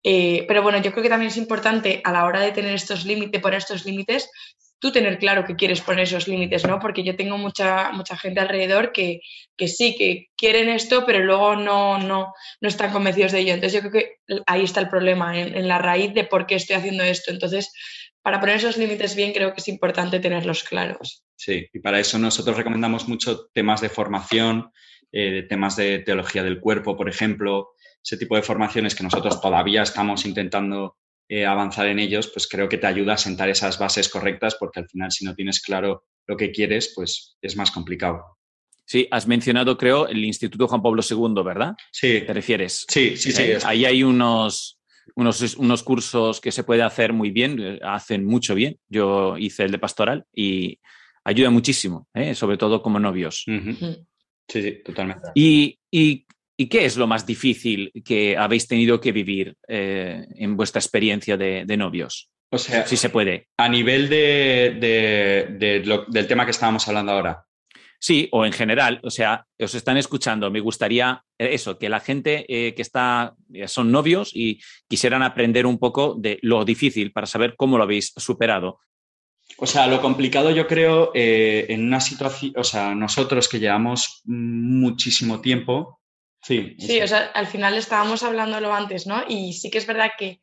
[0.03, 3.41] pero bueno, yo creo que también es importante a la hora de tener estos límites,
[3.41, 4.29] poner estos límites,
[4.85, 6.79] tú tener claro que quieres poner esos límites, ¿no?
[6.79, 9.23] Porque yo tengo mucha, mucha gente alrededor que,
[9.57, 13.55] que sí, que quieren esto, pero luego no, no, no están convencidos de ello.
[13.55, 16.77] Entonces yo creo que ahí está el problema, en, la raíz de por qué estoy
[16.77, 17.31] haciendo esto.
[17.33, 17.73] Entonces,
[18.21, 21.25] para poner esos límites bien, creo que es importante tenerlos claros.
[21.35, 24.71] Sí, y para eso nosotros recomendamos mucho temas de formación,
[25.13, 27.71] eh, temas de teología del cuerpo, por ejemplo,
[28.05, 30.99] ese tipo de formaciones que nosotros todavía estamos intentando
[31.29, 34.81] eh, avanzar en ellos, pues creo que te ayuda a sentar esas bases correctas porque
[34.81, 38.23] al final si no tienes claro lo que quieres, pues es más complicado.
[38.87, 41.75] Sí, has mencionado, creo, el Instituto Juan Pablo II, ¿verdad?
[41.91, 42.85] Sí, ¿Te refieres?
[42.89, 43.43] sí, sí, sí.
[43.43, 44.79] Eh, Ahí hay unos,
[45.15, 48.79] unos, unos cursos que se puede hacer muy bien, eh, hacen mucho bien.
[48.89, 50.79] Yo hice el de pastoral y
[51.25, 52.35] ayuda muchísimo, ¿eh?
[52.35, 53.45] sobre todo como novios.
[53.47, 55.29] Sí, sí, totalmente.
[55.35, 56.24] ¿Y, y,
[56.57, 61.37] y qué es lo más difícil que habéis tenido que vivir eh, en vuestra experiencia
[61.37, 62.31] de, de novios?
[62.51, 63.49] O sea, Si se puede.
[63.59, 67.45] a nivel de, de- de lo- del tema que estábamos hablando ahora,
[68.01, 70.51] Sí, o en general, o sea, os están escuchando.
[70.51, 73.35] Me gustaría eh, eso, que la gente eh, que está,
[73.67, 78.13] son novios y quisieran aprender un poco de lo difícil para saber cómo lo habéis
[78.15, 78.79] superado.
[79.57, 84.21] O sea, lo complicado yo creo eh, en una situación, o sea, nosotros que llevamos
[84.27, 86.01] muchísimo tiempo,
[86.45, 89.25] sí, Sí, o sea, al final estábamos hablándolo antes, ¿no?
[89.29, 90.41] Y sí que es verdad que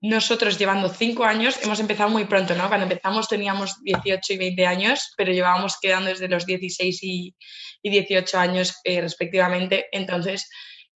[0.00, 2.68] nosotros llevando cinco años hemos empezado muy pronto, ¿no?
[2.68, 7.34] Cuando empezamos teníamos 18 y 20 años, pero llevábamos quedando desde los 16 y,
[7.82, 9.86] y 18 años eh, respectivamente.
[9.92, 10.48] Entonces,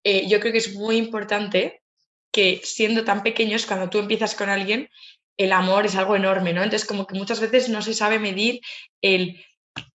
[0.04, 1.82] eh, yo creo que es muy importante
[2.32, 4.88] que siendo tan pequeños, cuando tú empiezas con alguien,
[5.36, 6.62] el amor es algo enorme, ¿no?
[6.62, 8.60] Entonces, como que muchas veces no se sabe medir
[9.02, 9.44] el...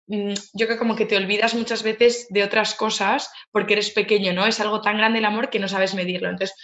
[0.06, 4.32] mm, Yo creo como que te olvidas muchas veces de otras cosas porque eres pequeño,
[4.32, 4.46] ¿no?
[4.46, 6.28] Es algo tan grande el amor que no sabes medirlo.
[6.30, 6.56] Entonces,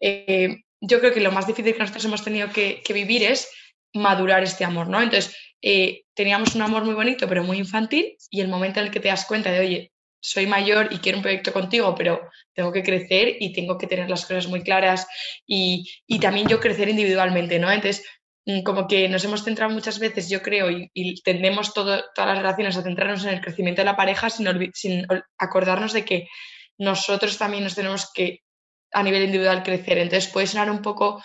[0.00, 3.48] eh, yo creo que lo más difícil que nosotros hemos tenido que, que vivir es
[3.94, 5.00] madurar este amor, ¿no?
[5.00, 8.92] Entonces, eh, teníamos un amor muy bonito, pero muy infantil, y el momento en el
[8.92, 12.20] que te das cuenta de, oye, soy mayor y quiero un proyecto contigo, pero
[12.54, 15.06] tengo que crecer y tengo que tener las cosas muy claras
[15.46, 17.70] y, y también yo crecer individualmente, ¿no?
[17.70, 18.04] Entonces,
[18.64, 22.76] como que nos hemos centrado muchas veces, yo creo, y, tendemos todo- todas las relaciones
[22.76, 25.06] a centrarnos en el crecimiento de la pareja sin, sin
[25.38, 26.28] acordarnos de que
[26.78, 28.40] nosotros también nos tenemos que
[28.92, 29.98] a nivel individual crecer.
[29.98, 31.22] Entonces puede sonar un poco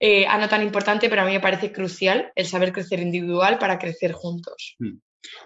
[0.00, 3.58] eh, a no tan importante, pero a mí me parece crucial el saber crecer individual
[3.58, 4.76] para crecer juntos.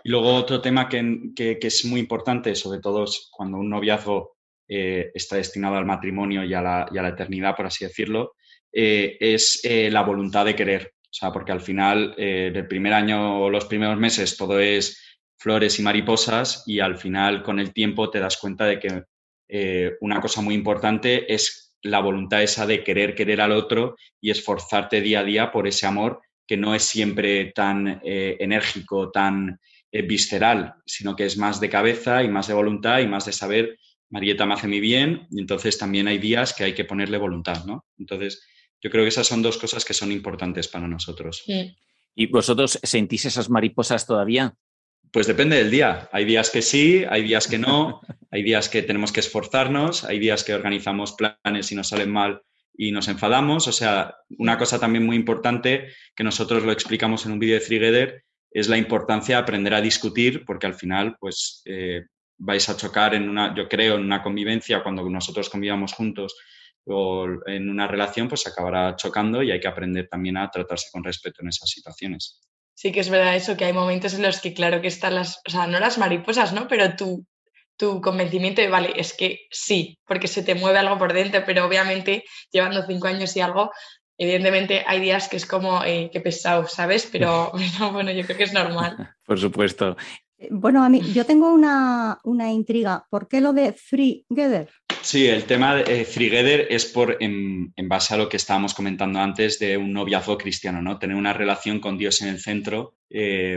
[0.05, 1.03] Y luego otro tema que,
[1.35, 4.37] que- es muy importante, sobre todo cuando un noviazgo
[4.69, 8.35] eh, está destinado al matrimonio y a la, y a la eternidad, por así decirlo,
[8.73, 10.93] eh, es eh, la voluntad de querer.
[11.23, 15.01] Sea, porque al final, eh, primer año o los primeros meses, todo es
[15.39, 19.05] flores y mariposas y al final, con el tiempo, te das cuenta de que
[19.49, 24.33] eh, una cosa muy importante es la voluntad esa de querer querer al otro y
[24.33, 29.61] esforzarte día a día por ese amor que no es siempre tan eh, enérgico, tan
[29.93, 33.33] eh, visceral, sino que es más de cabeza y más de voluntad y más de
[33.33, 33.79] saber,
[34.11, 37.65] Marieta me hace mi bien, y entonces también hay días que hay que ponerle voluntad,
[37.65, 37.87] ¿no?
[37.97, 38.45] Entonces,
[38.83, 41.45] yo creo que esas son dos cosas que son importantes para nosotros.
[42.15, 44.55] ¿Y vosotros sentís esas mariposas todavía?
[45.13, 46.09] Pues depende del día.
[46.11, 50.19] Hay días que sí, hay días que no, hay días que tenemos que esforzarnos, hay
[50.19, 52.43] días que organizamos planes y nos salen mal
[52.77, 53.69] y nos enfadamos.
[53.69, 57.61] O sea, una cosa también muy importante que nosotros lo explicamos en un vídeo de
[57.61, 62.07] Frigeder es la importancia de aprender a discutir porque al final, pues, eh,
[62.37, 66.37] vais a chocar en una, yo creo, en una convivencia cuando nosotros convivamos juntos
[66.87, 71.05] o en una relación, pues acabará chocando y hay que aprender también a tratarse con
[71.05, 72.41] respeto en esas situaciones.
[72.75, 75.41] Sí que es verdad eso, que hay momentos en los que claro que están las,
[75.47, 76.67] o sea, no las mariposas, ¿no?
[76.69, 77.27] Pero tu,
[77.77, 81.67] tu convencimiento de, vale, es que sí, porque se te mueve algo por dentro, pero
[81.67, 83.71] obviamente llevando cinco años y algo,
[84.19, 87.09] evidentemente hay días que es como, eh, qué pesado, ¿sabes?
[87.11, 88.97] Pero, pero bueno, yo creo que es normal.
[89.27, 89.97] Por supuesto.
[90.43, 93.05] Eh, Bueno, a mí, yo tengo una, una intriga.
[93.09, 94.69] ¿Por qué lo de Free Together?
[95.01, 98.73] Sí, el tema de eh, Frigeder es por en, en base a lo que estábamos
[98.75, 100.99] comentando antes de un noviazgo cristiano, ¿no?
[100.99, 102.95] Tener una relación con Dios en el centro.
[103.15, 103.55] Eh,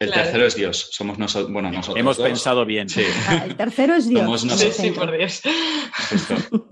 [0.00, 0.22] el Claro.
[0.24, 0.88] tercero es Dios.
[0.92, 1.98] Somos nosotros, bueno, nosotros.
[2.00, 2.26] Hemos dos.
[2.26, 2.88] pensado bien.
[2.88, 4.22] Sí, Ah, El tercero es Dios.
[4.22, 4.76] Somos Sí, nosotros.
[4.76, 5.06] sí, centro.
[5.06, 5.40] por Dios.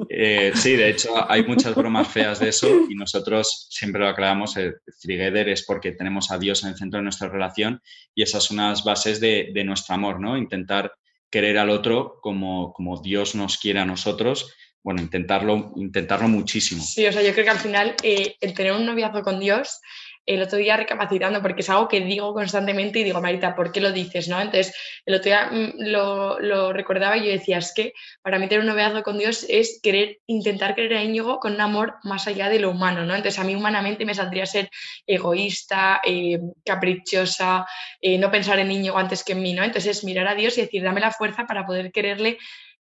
[0.09, 4.57] Eh, sí, de hecho, hay muchas bromas feas de eso y nosotros siempre lo aclaramos.
[4.57, 7.81] El Frigeder es porque tenemos a Dios en el centro de nuestra relación
[8.15, 10.37] y esas son unas bases de, de nuestro amor, ¿no?
[10.37, 10.93] Intentar
[11.31, 14.53] querer al otro como, como Dios nos quiere a nosotros.
[14.83, 16.83] Bueno, intentarlo, intentarlo muchísimo.
[16.83, 19.81] Sí, o sea, yo creo que al final eh, el tener un noviazgo con Dios,
[20.27, 23.81] el otro día recapacitando, porque es algo que digo constantemente y digo, Marita, ¿por qué
[23.81, 24.29] lo dices?
[24.29, 24.41] ¿no?
[24.41, 24.75] Entonces,
[25.07, 28.61] el otro día mm, lo, lo recordaba y yo decía, es que para mí tener
[28.61, 32.49] un noviazgo con Dios es querer, intentar querer a Íñigo con un amor más allá
[32.49, 33.15] de lo humano, ¿no?
[33.15, 34.69] Entonces, a mí humanamente me saldría ser
[35.07, 37.65] egoísta, eh, caprichosa,
[38.01, 39.63] eh, no pensar en Íñigo antes que en mí, ¿no?
[39.63, 42.39] Entonces, es mirar a Dios y decir, dame la fuerza para poder quererle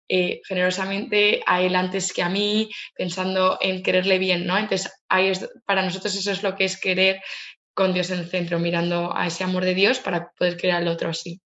[0.09, 4.57] eh, generosamente a él antes que a mí, pensando en quererle bien, ¿no?
[4.57, 7.21] Entonces, ahí es, para nosotros eso es lo que es querer
[7.75, 10.89] con Dios en el centro, mirando a ese amor de Dios para poder querer al
[10.89, 11.41] otro así.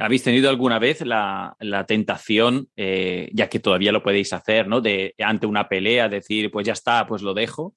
[0.00, 4.80] ¿Habéis tenido alguna vez la, la tentación, eh, ya que todavía lo podéis hacer, ¿no?
[4.80, 7.74] De ante una pelea decir, pues ya está, pues lo dejo.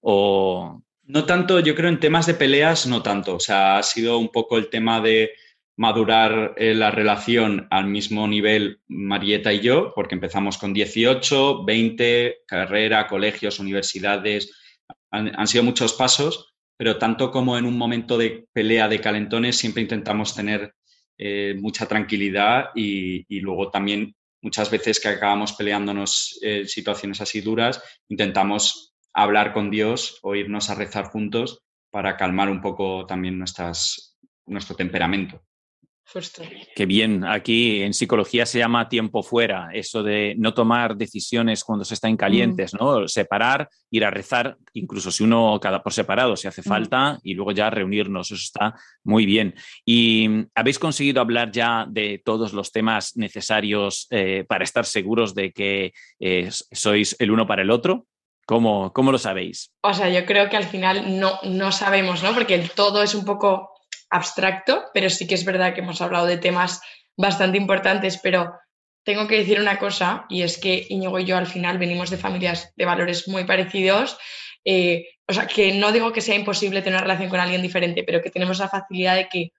[0.00, 3.36] O No tanto, yo creo en temas de peleas, no tanto.
[3.36, 5.30] O sea, ha sido un poco el tema de
[5.78, 12.38] madurar eh, la relación al mismo nivel Marieta y yo, porque empezamos con 18, 20,
[12.46, 14.52] carrera, colegios, universidades.
[15.12, 19.82] Han, sido muchos pasos, pero tanto como en un momento de pelea de calentones, siempre
[19.82, 20.74] intentamos tener
[21.16, 27.40] eh, mucha tranquilidad y, y luego también muchas veces que acabamos peleándonos eh, situaciones así
[27.40, 33.38] duras, intentamos hablar con Dios o irnos a rezar juntos para calmar un poco también
[33.38, 35.40] nuestras, nuestro temperamento.
[36.10, 36.42] Justo.
[36.74, 41.84] que bien, aquí en psicología se llama tiempo fuera, eso de no tomar decisiones cuando
[41.84, 43.06] se está en calientes, ¿no?
[43.06, 46.64] Separar, ir a rezar, incluso si uno cada por separado, si hace Mm.
[46.64, 49.54] falta, y luego ya reunirnos, eso está muy bien.
[49.84, 55.34] ¿Y mm, habéis conseguido hablar ya de todos los temas necesarios eh, para estar seguros
[55.34, 58.06] de que eh, sois el uno para el otro?
[58.46, 59.74] ¿Cómo, cómo lo sabéis?
[59.82, 62.32] O sea, yo creo que al final no, no sabemos, ¿no?
[62.32, 63.74] Porque el todo es un poco
[64.10, 66.80] abstracto, pero sí que es verdad que hemos hablado de temas
[67.16, 68.54] bastante importantes, pero
[69.04, 72.18] tengo que decir una cosa y es que Íñigo y yo al final venimos de
[72.18, 74.18] familias de valores muy parecidos.
[74.64, 78.02] eh, o sea, que no digo que sea imposible tener una relación con alguien diferente,
[78.04, 79.52] pero que tenemos la facilidad de que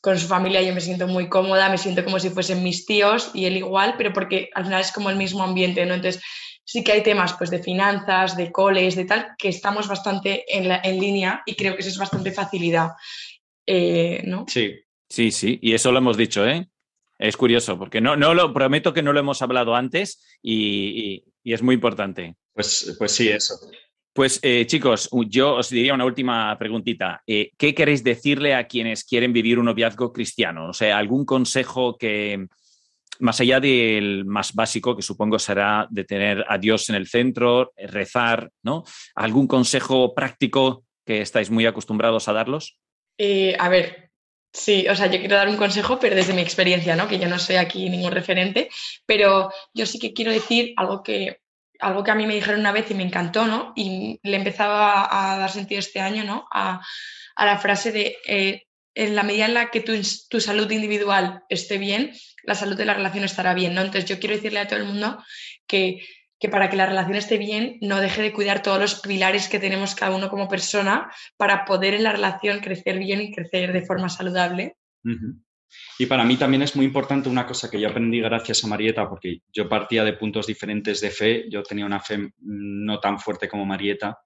[0.00, 3.30] con su familia yo me siento muy cómoda, me siento como si fuesen mis tíos
[3.34, 5.94] y él igual, pero porque al final es como el mismo ambiente, ¿no?
[5.94, 6.22] Entonces
[6.64, 10.68] sí que hay temas pues de finanzas, de coles, de tal, que estamos bastante en,
[10.68, 12.90] la- en línea y creo que eso es bastante facilidad,
[13.66, 14.44] eh, ¿no?
[14.48, 14.74] Sí,
[15.08, 16.66] Sí, sí, y eso lo hemos dicho, ¿eh?
[17.18, 21.24] Es curioso, porque no, no lo prometo que no lo hemos hablado antes y, y-
[21.44, 22.34] y es muy importante.
[22.52, 23.54] pues, pues sí, eso.
[24.12, 27.22] Pues eh, chicos, yo os diría una última preguntita.
[27.26, 30.70] Eh, ¿Qué queréis decirle a quienes quieren vivir un noviazgo cristiano?
[30.70, 32.46] O sea, algún consejo que,
[33.20, 37.72] más allá del más básico, que supongo será de tener a Dios en el centro,
[37.76, 38.84] rezar, ¿no?
[39.14, 42.78] ¿Algún consejo práctico que estáis muy acostumbrados a darlos?
[43.18, 44.10] Eh, a ver,
[44.52, 47.08] sí, o sea, yo quiero dar un consejo, pero desde mi experiencia, ¿no?
[47.08, 48.68] Que yo no soy aquí ningún referente,
[49.06, 51.40] pero yo sí que quiero decir algo que,
[51.80, 53.72] algo que a mí me dijeron una vez y me encantó, ¿no?
[53.76, 56.46] Y le empezaba a dar sentido este año, ¿no?
[56.52, 56.80] A,
[57.36, 58.62] la frase de, eh,
[58.94, 59.92] en la medida en la que tu,
[60.28, 62.12] tu salud individual esté bien,
[62.44, 63.80] la salud de la relación estará bien, ¿no?
[63.80, 65.22] Entonces yo quiero decirle a todo el mundo
[65.66, 66.00] que,
[66.38, 69.58] que para que la relación esté bien, no deje de cuidar todos los pilares que
[69.58, 73.84] tenemos cada uno como persona para poder en la relación crecer bien y crecer de
[73.86, 74.76] forma saludable.
[75.98, 79.08] Y para mí también es muy importante una cosa que yo aprendí gracias a Marieta,
[79.08, 83.18] porque yo partía de puntos diferentes de fe, yo tenía una fe mm, no tan
[83.18, 84.18] fuerte como Marieta.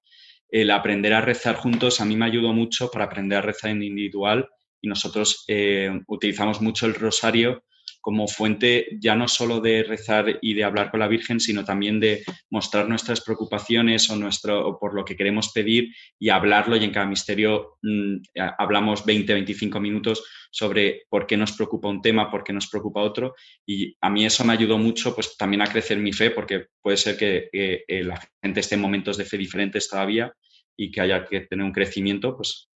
[0.50, 3.82] El aprender a rezar juntos a mí me ayudó mucho para aprender a rezar en
[3.82, 4.48] individual
[4.80, 7.64] y nosotros eh, utilizamos mucho el rosario
[8.08, 12.00] como fuente ya no solo de rezar y de hablar con la Virgen, sino también
[12.00, 16.90] de mostrar nuestras preocupaciones o, nuestro, por lo que queremos pedir y hablarlo y en
[16.90, 18.16] cada misterio mm,
[18.56, 23.02] hablamos 20, 25 minutos sobre por qué nos preocupa un tema, por qué nos preocupa
[23.02, 23.34] otro.
[23.66, 26.96] Y a mí eso me ayudó mucho pues también a crecer mi fe, porque puede
[26.96, 30.32] ser que eh, la gente esté en momentos de fe diferentes todavía
[30.78, 32.67] y que haya que tener un crecimiento, pues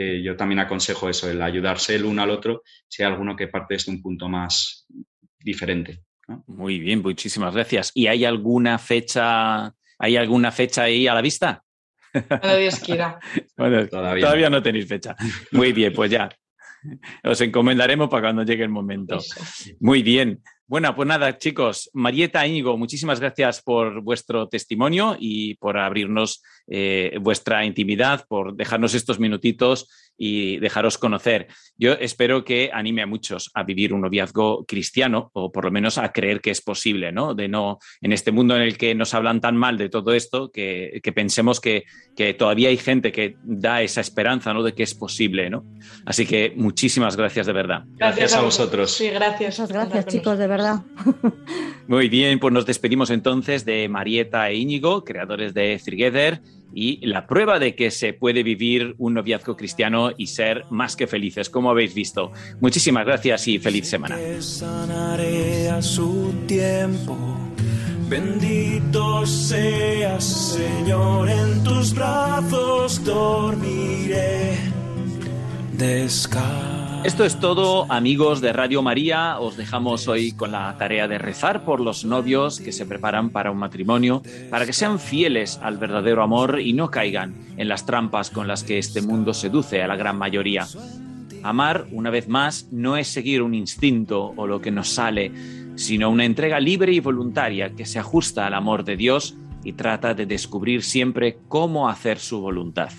[0.00, 3.48] eh, yo también aconsejo eso, el ayudarse el uno al otro, si hay alguno que
[3.48, 4.86] parte desde un punto más
[5.40, 6.04] diferente.
[6.28, 6.44] ¿no?
[6.46, 7.90] Muy bien, muchísimas gracias.
[7.94, 11.64] ¿Y hay alguna fecha, hay alguna fecha ahí a la vista?
[12.12, 13.18] Cuando Dios quiera.
[13.56, 15.16] Bueno, Todavía todavía no tenéis fecha.
[15.50, 16.28] Muy bien, pues ya.
[17.24, 19.18] Os encomendaremos para cuando llegue el momento.
[19.80, 20.42] Muy bien.
[20.66, 21.88] Bueno, pues nada, chicos.
[21.94, 28.92] Marieta Íñigo, muchísimas gracias por vuestro testimonio y por abrirnos eh, vuestra intimidad, por dejarnos
[28.92, 29.88] estos minutitos
[30.18, 31.46] y dejaros conocer.
[31.78, 35.96] Yo espero que anime a muchos a vivir un noviazgo cristiano o por lo menos
[35.96, 37.34] a creer que es posible, ¿no?
[37.34, 40.50] De no, en este mundo en el que nos hablan tan mal de todo esto,
[40.50, 41.84] que, que pensemos que,
[42.16, 44.62] que todavía hay gente que da esa esperanza, ¿no?
[44.62, 45.64] De que es posible, ¿no?
[46.04, 47.84] Así que muchísimas gracias de verdad.
[47.96, 48.90] Gracias a vosotros.
[48.90, 49.58] Sí, gracias.
[49.58, 50.82] Muchas gracias, chicos, de verdad.
[51.86, 56.40] Muy bien, pues nos despedimos entonces de Marieta e Íñigo, creadores de Together,
[56.72, 61.06] y la prueba de que se puede vivir un noviazgo cristiano y ser más que
[61.06, 62.32] felices, como habéis visto.
[62.60, 64.16] Muchísimas gracias y feliz semana.
[64.16, 67.16] Que sanaré a su tiempo.
[68.08, 74.56] Bendito seas, Señor, en tus brazos dormiré.
[77.04, 79.38] Esto es todo, amigos de Radio María.
[79.38, 83.52] Os dejamos hoy con la tarea de rezar por los novios que se preparan para
[83.52, 88.30] un matrimonio, para que sean fieles al verdadero amor y no caigan en las trampas
[88.30, 90.66] con las que este mundo seduce a la gran mayoría.
[91.44, 95.32] Amar, una vez más, no es seguir un instinto o lo que nos sale,
[95.76, 100.14] sino una entrega libre y voluntaria que se ajusta al amor de Dios y trata
[100.14, 102.90] de descubrir siempre cómo hacer su voluntad.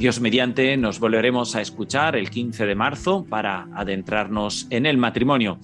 [0.00, 5.58] Dios mediante, nos volveremos a escuchar el 15 de marzo para adentrarnos en el matrimonio.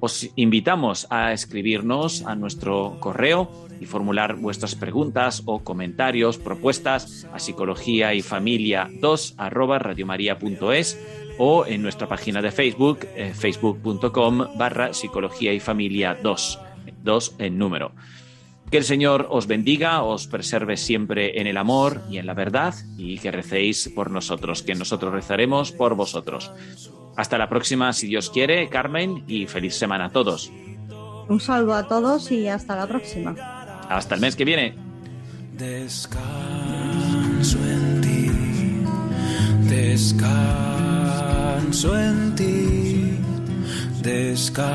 [0.00, 3.48] Os invitamos a escribirnos a nuestro correo
[3.80, 11.00] y formular vuestras preguntas o comentarios, propuestas a psicología y familia 2 arroba radiomaria.es
[11.38, 16.58] o en nuestra página de Facebook, eh, facebook.com barra psicología y familia 2,
[17.04, 17.92] 2 en número.
[18.70, 22.74] Que el Señor os bendiga, os preserve siempre en el amor y en la verdad
[22.98, 26.50] y que recéis por nosotros, que nosotros rezaremos por vosotros.
[27.16, 30.50] Hasta la próxima, si Dios quiere, Carmen, y feliz semana a todos.
[31.28, 33.34] Un saludo a todos y hasta la próxima.
[33.88, 34.74] Hasta el mes que viene.
[35.56, 36.20] Descanso
[37.64, 38.30] en ti,
[39.68, 41.08] descanso
[41.98, 43.18] en ti,
[44.02, 44.70] descanso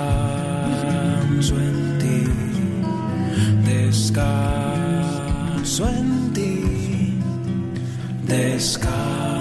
[1.56, 1.91] en ti,
[3.66, 4.24] descanso
[5.88, 7.14] en ti,
[8.28, 9.41] descanso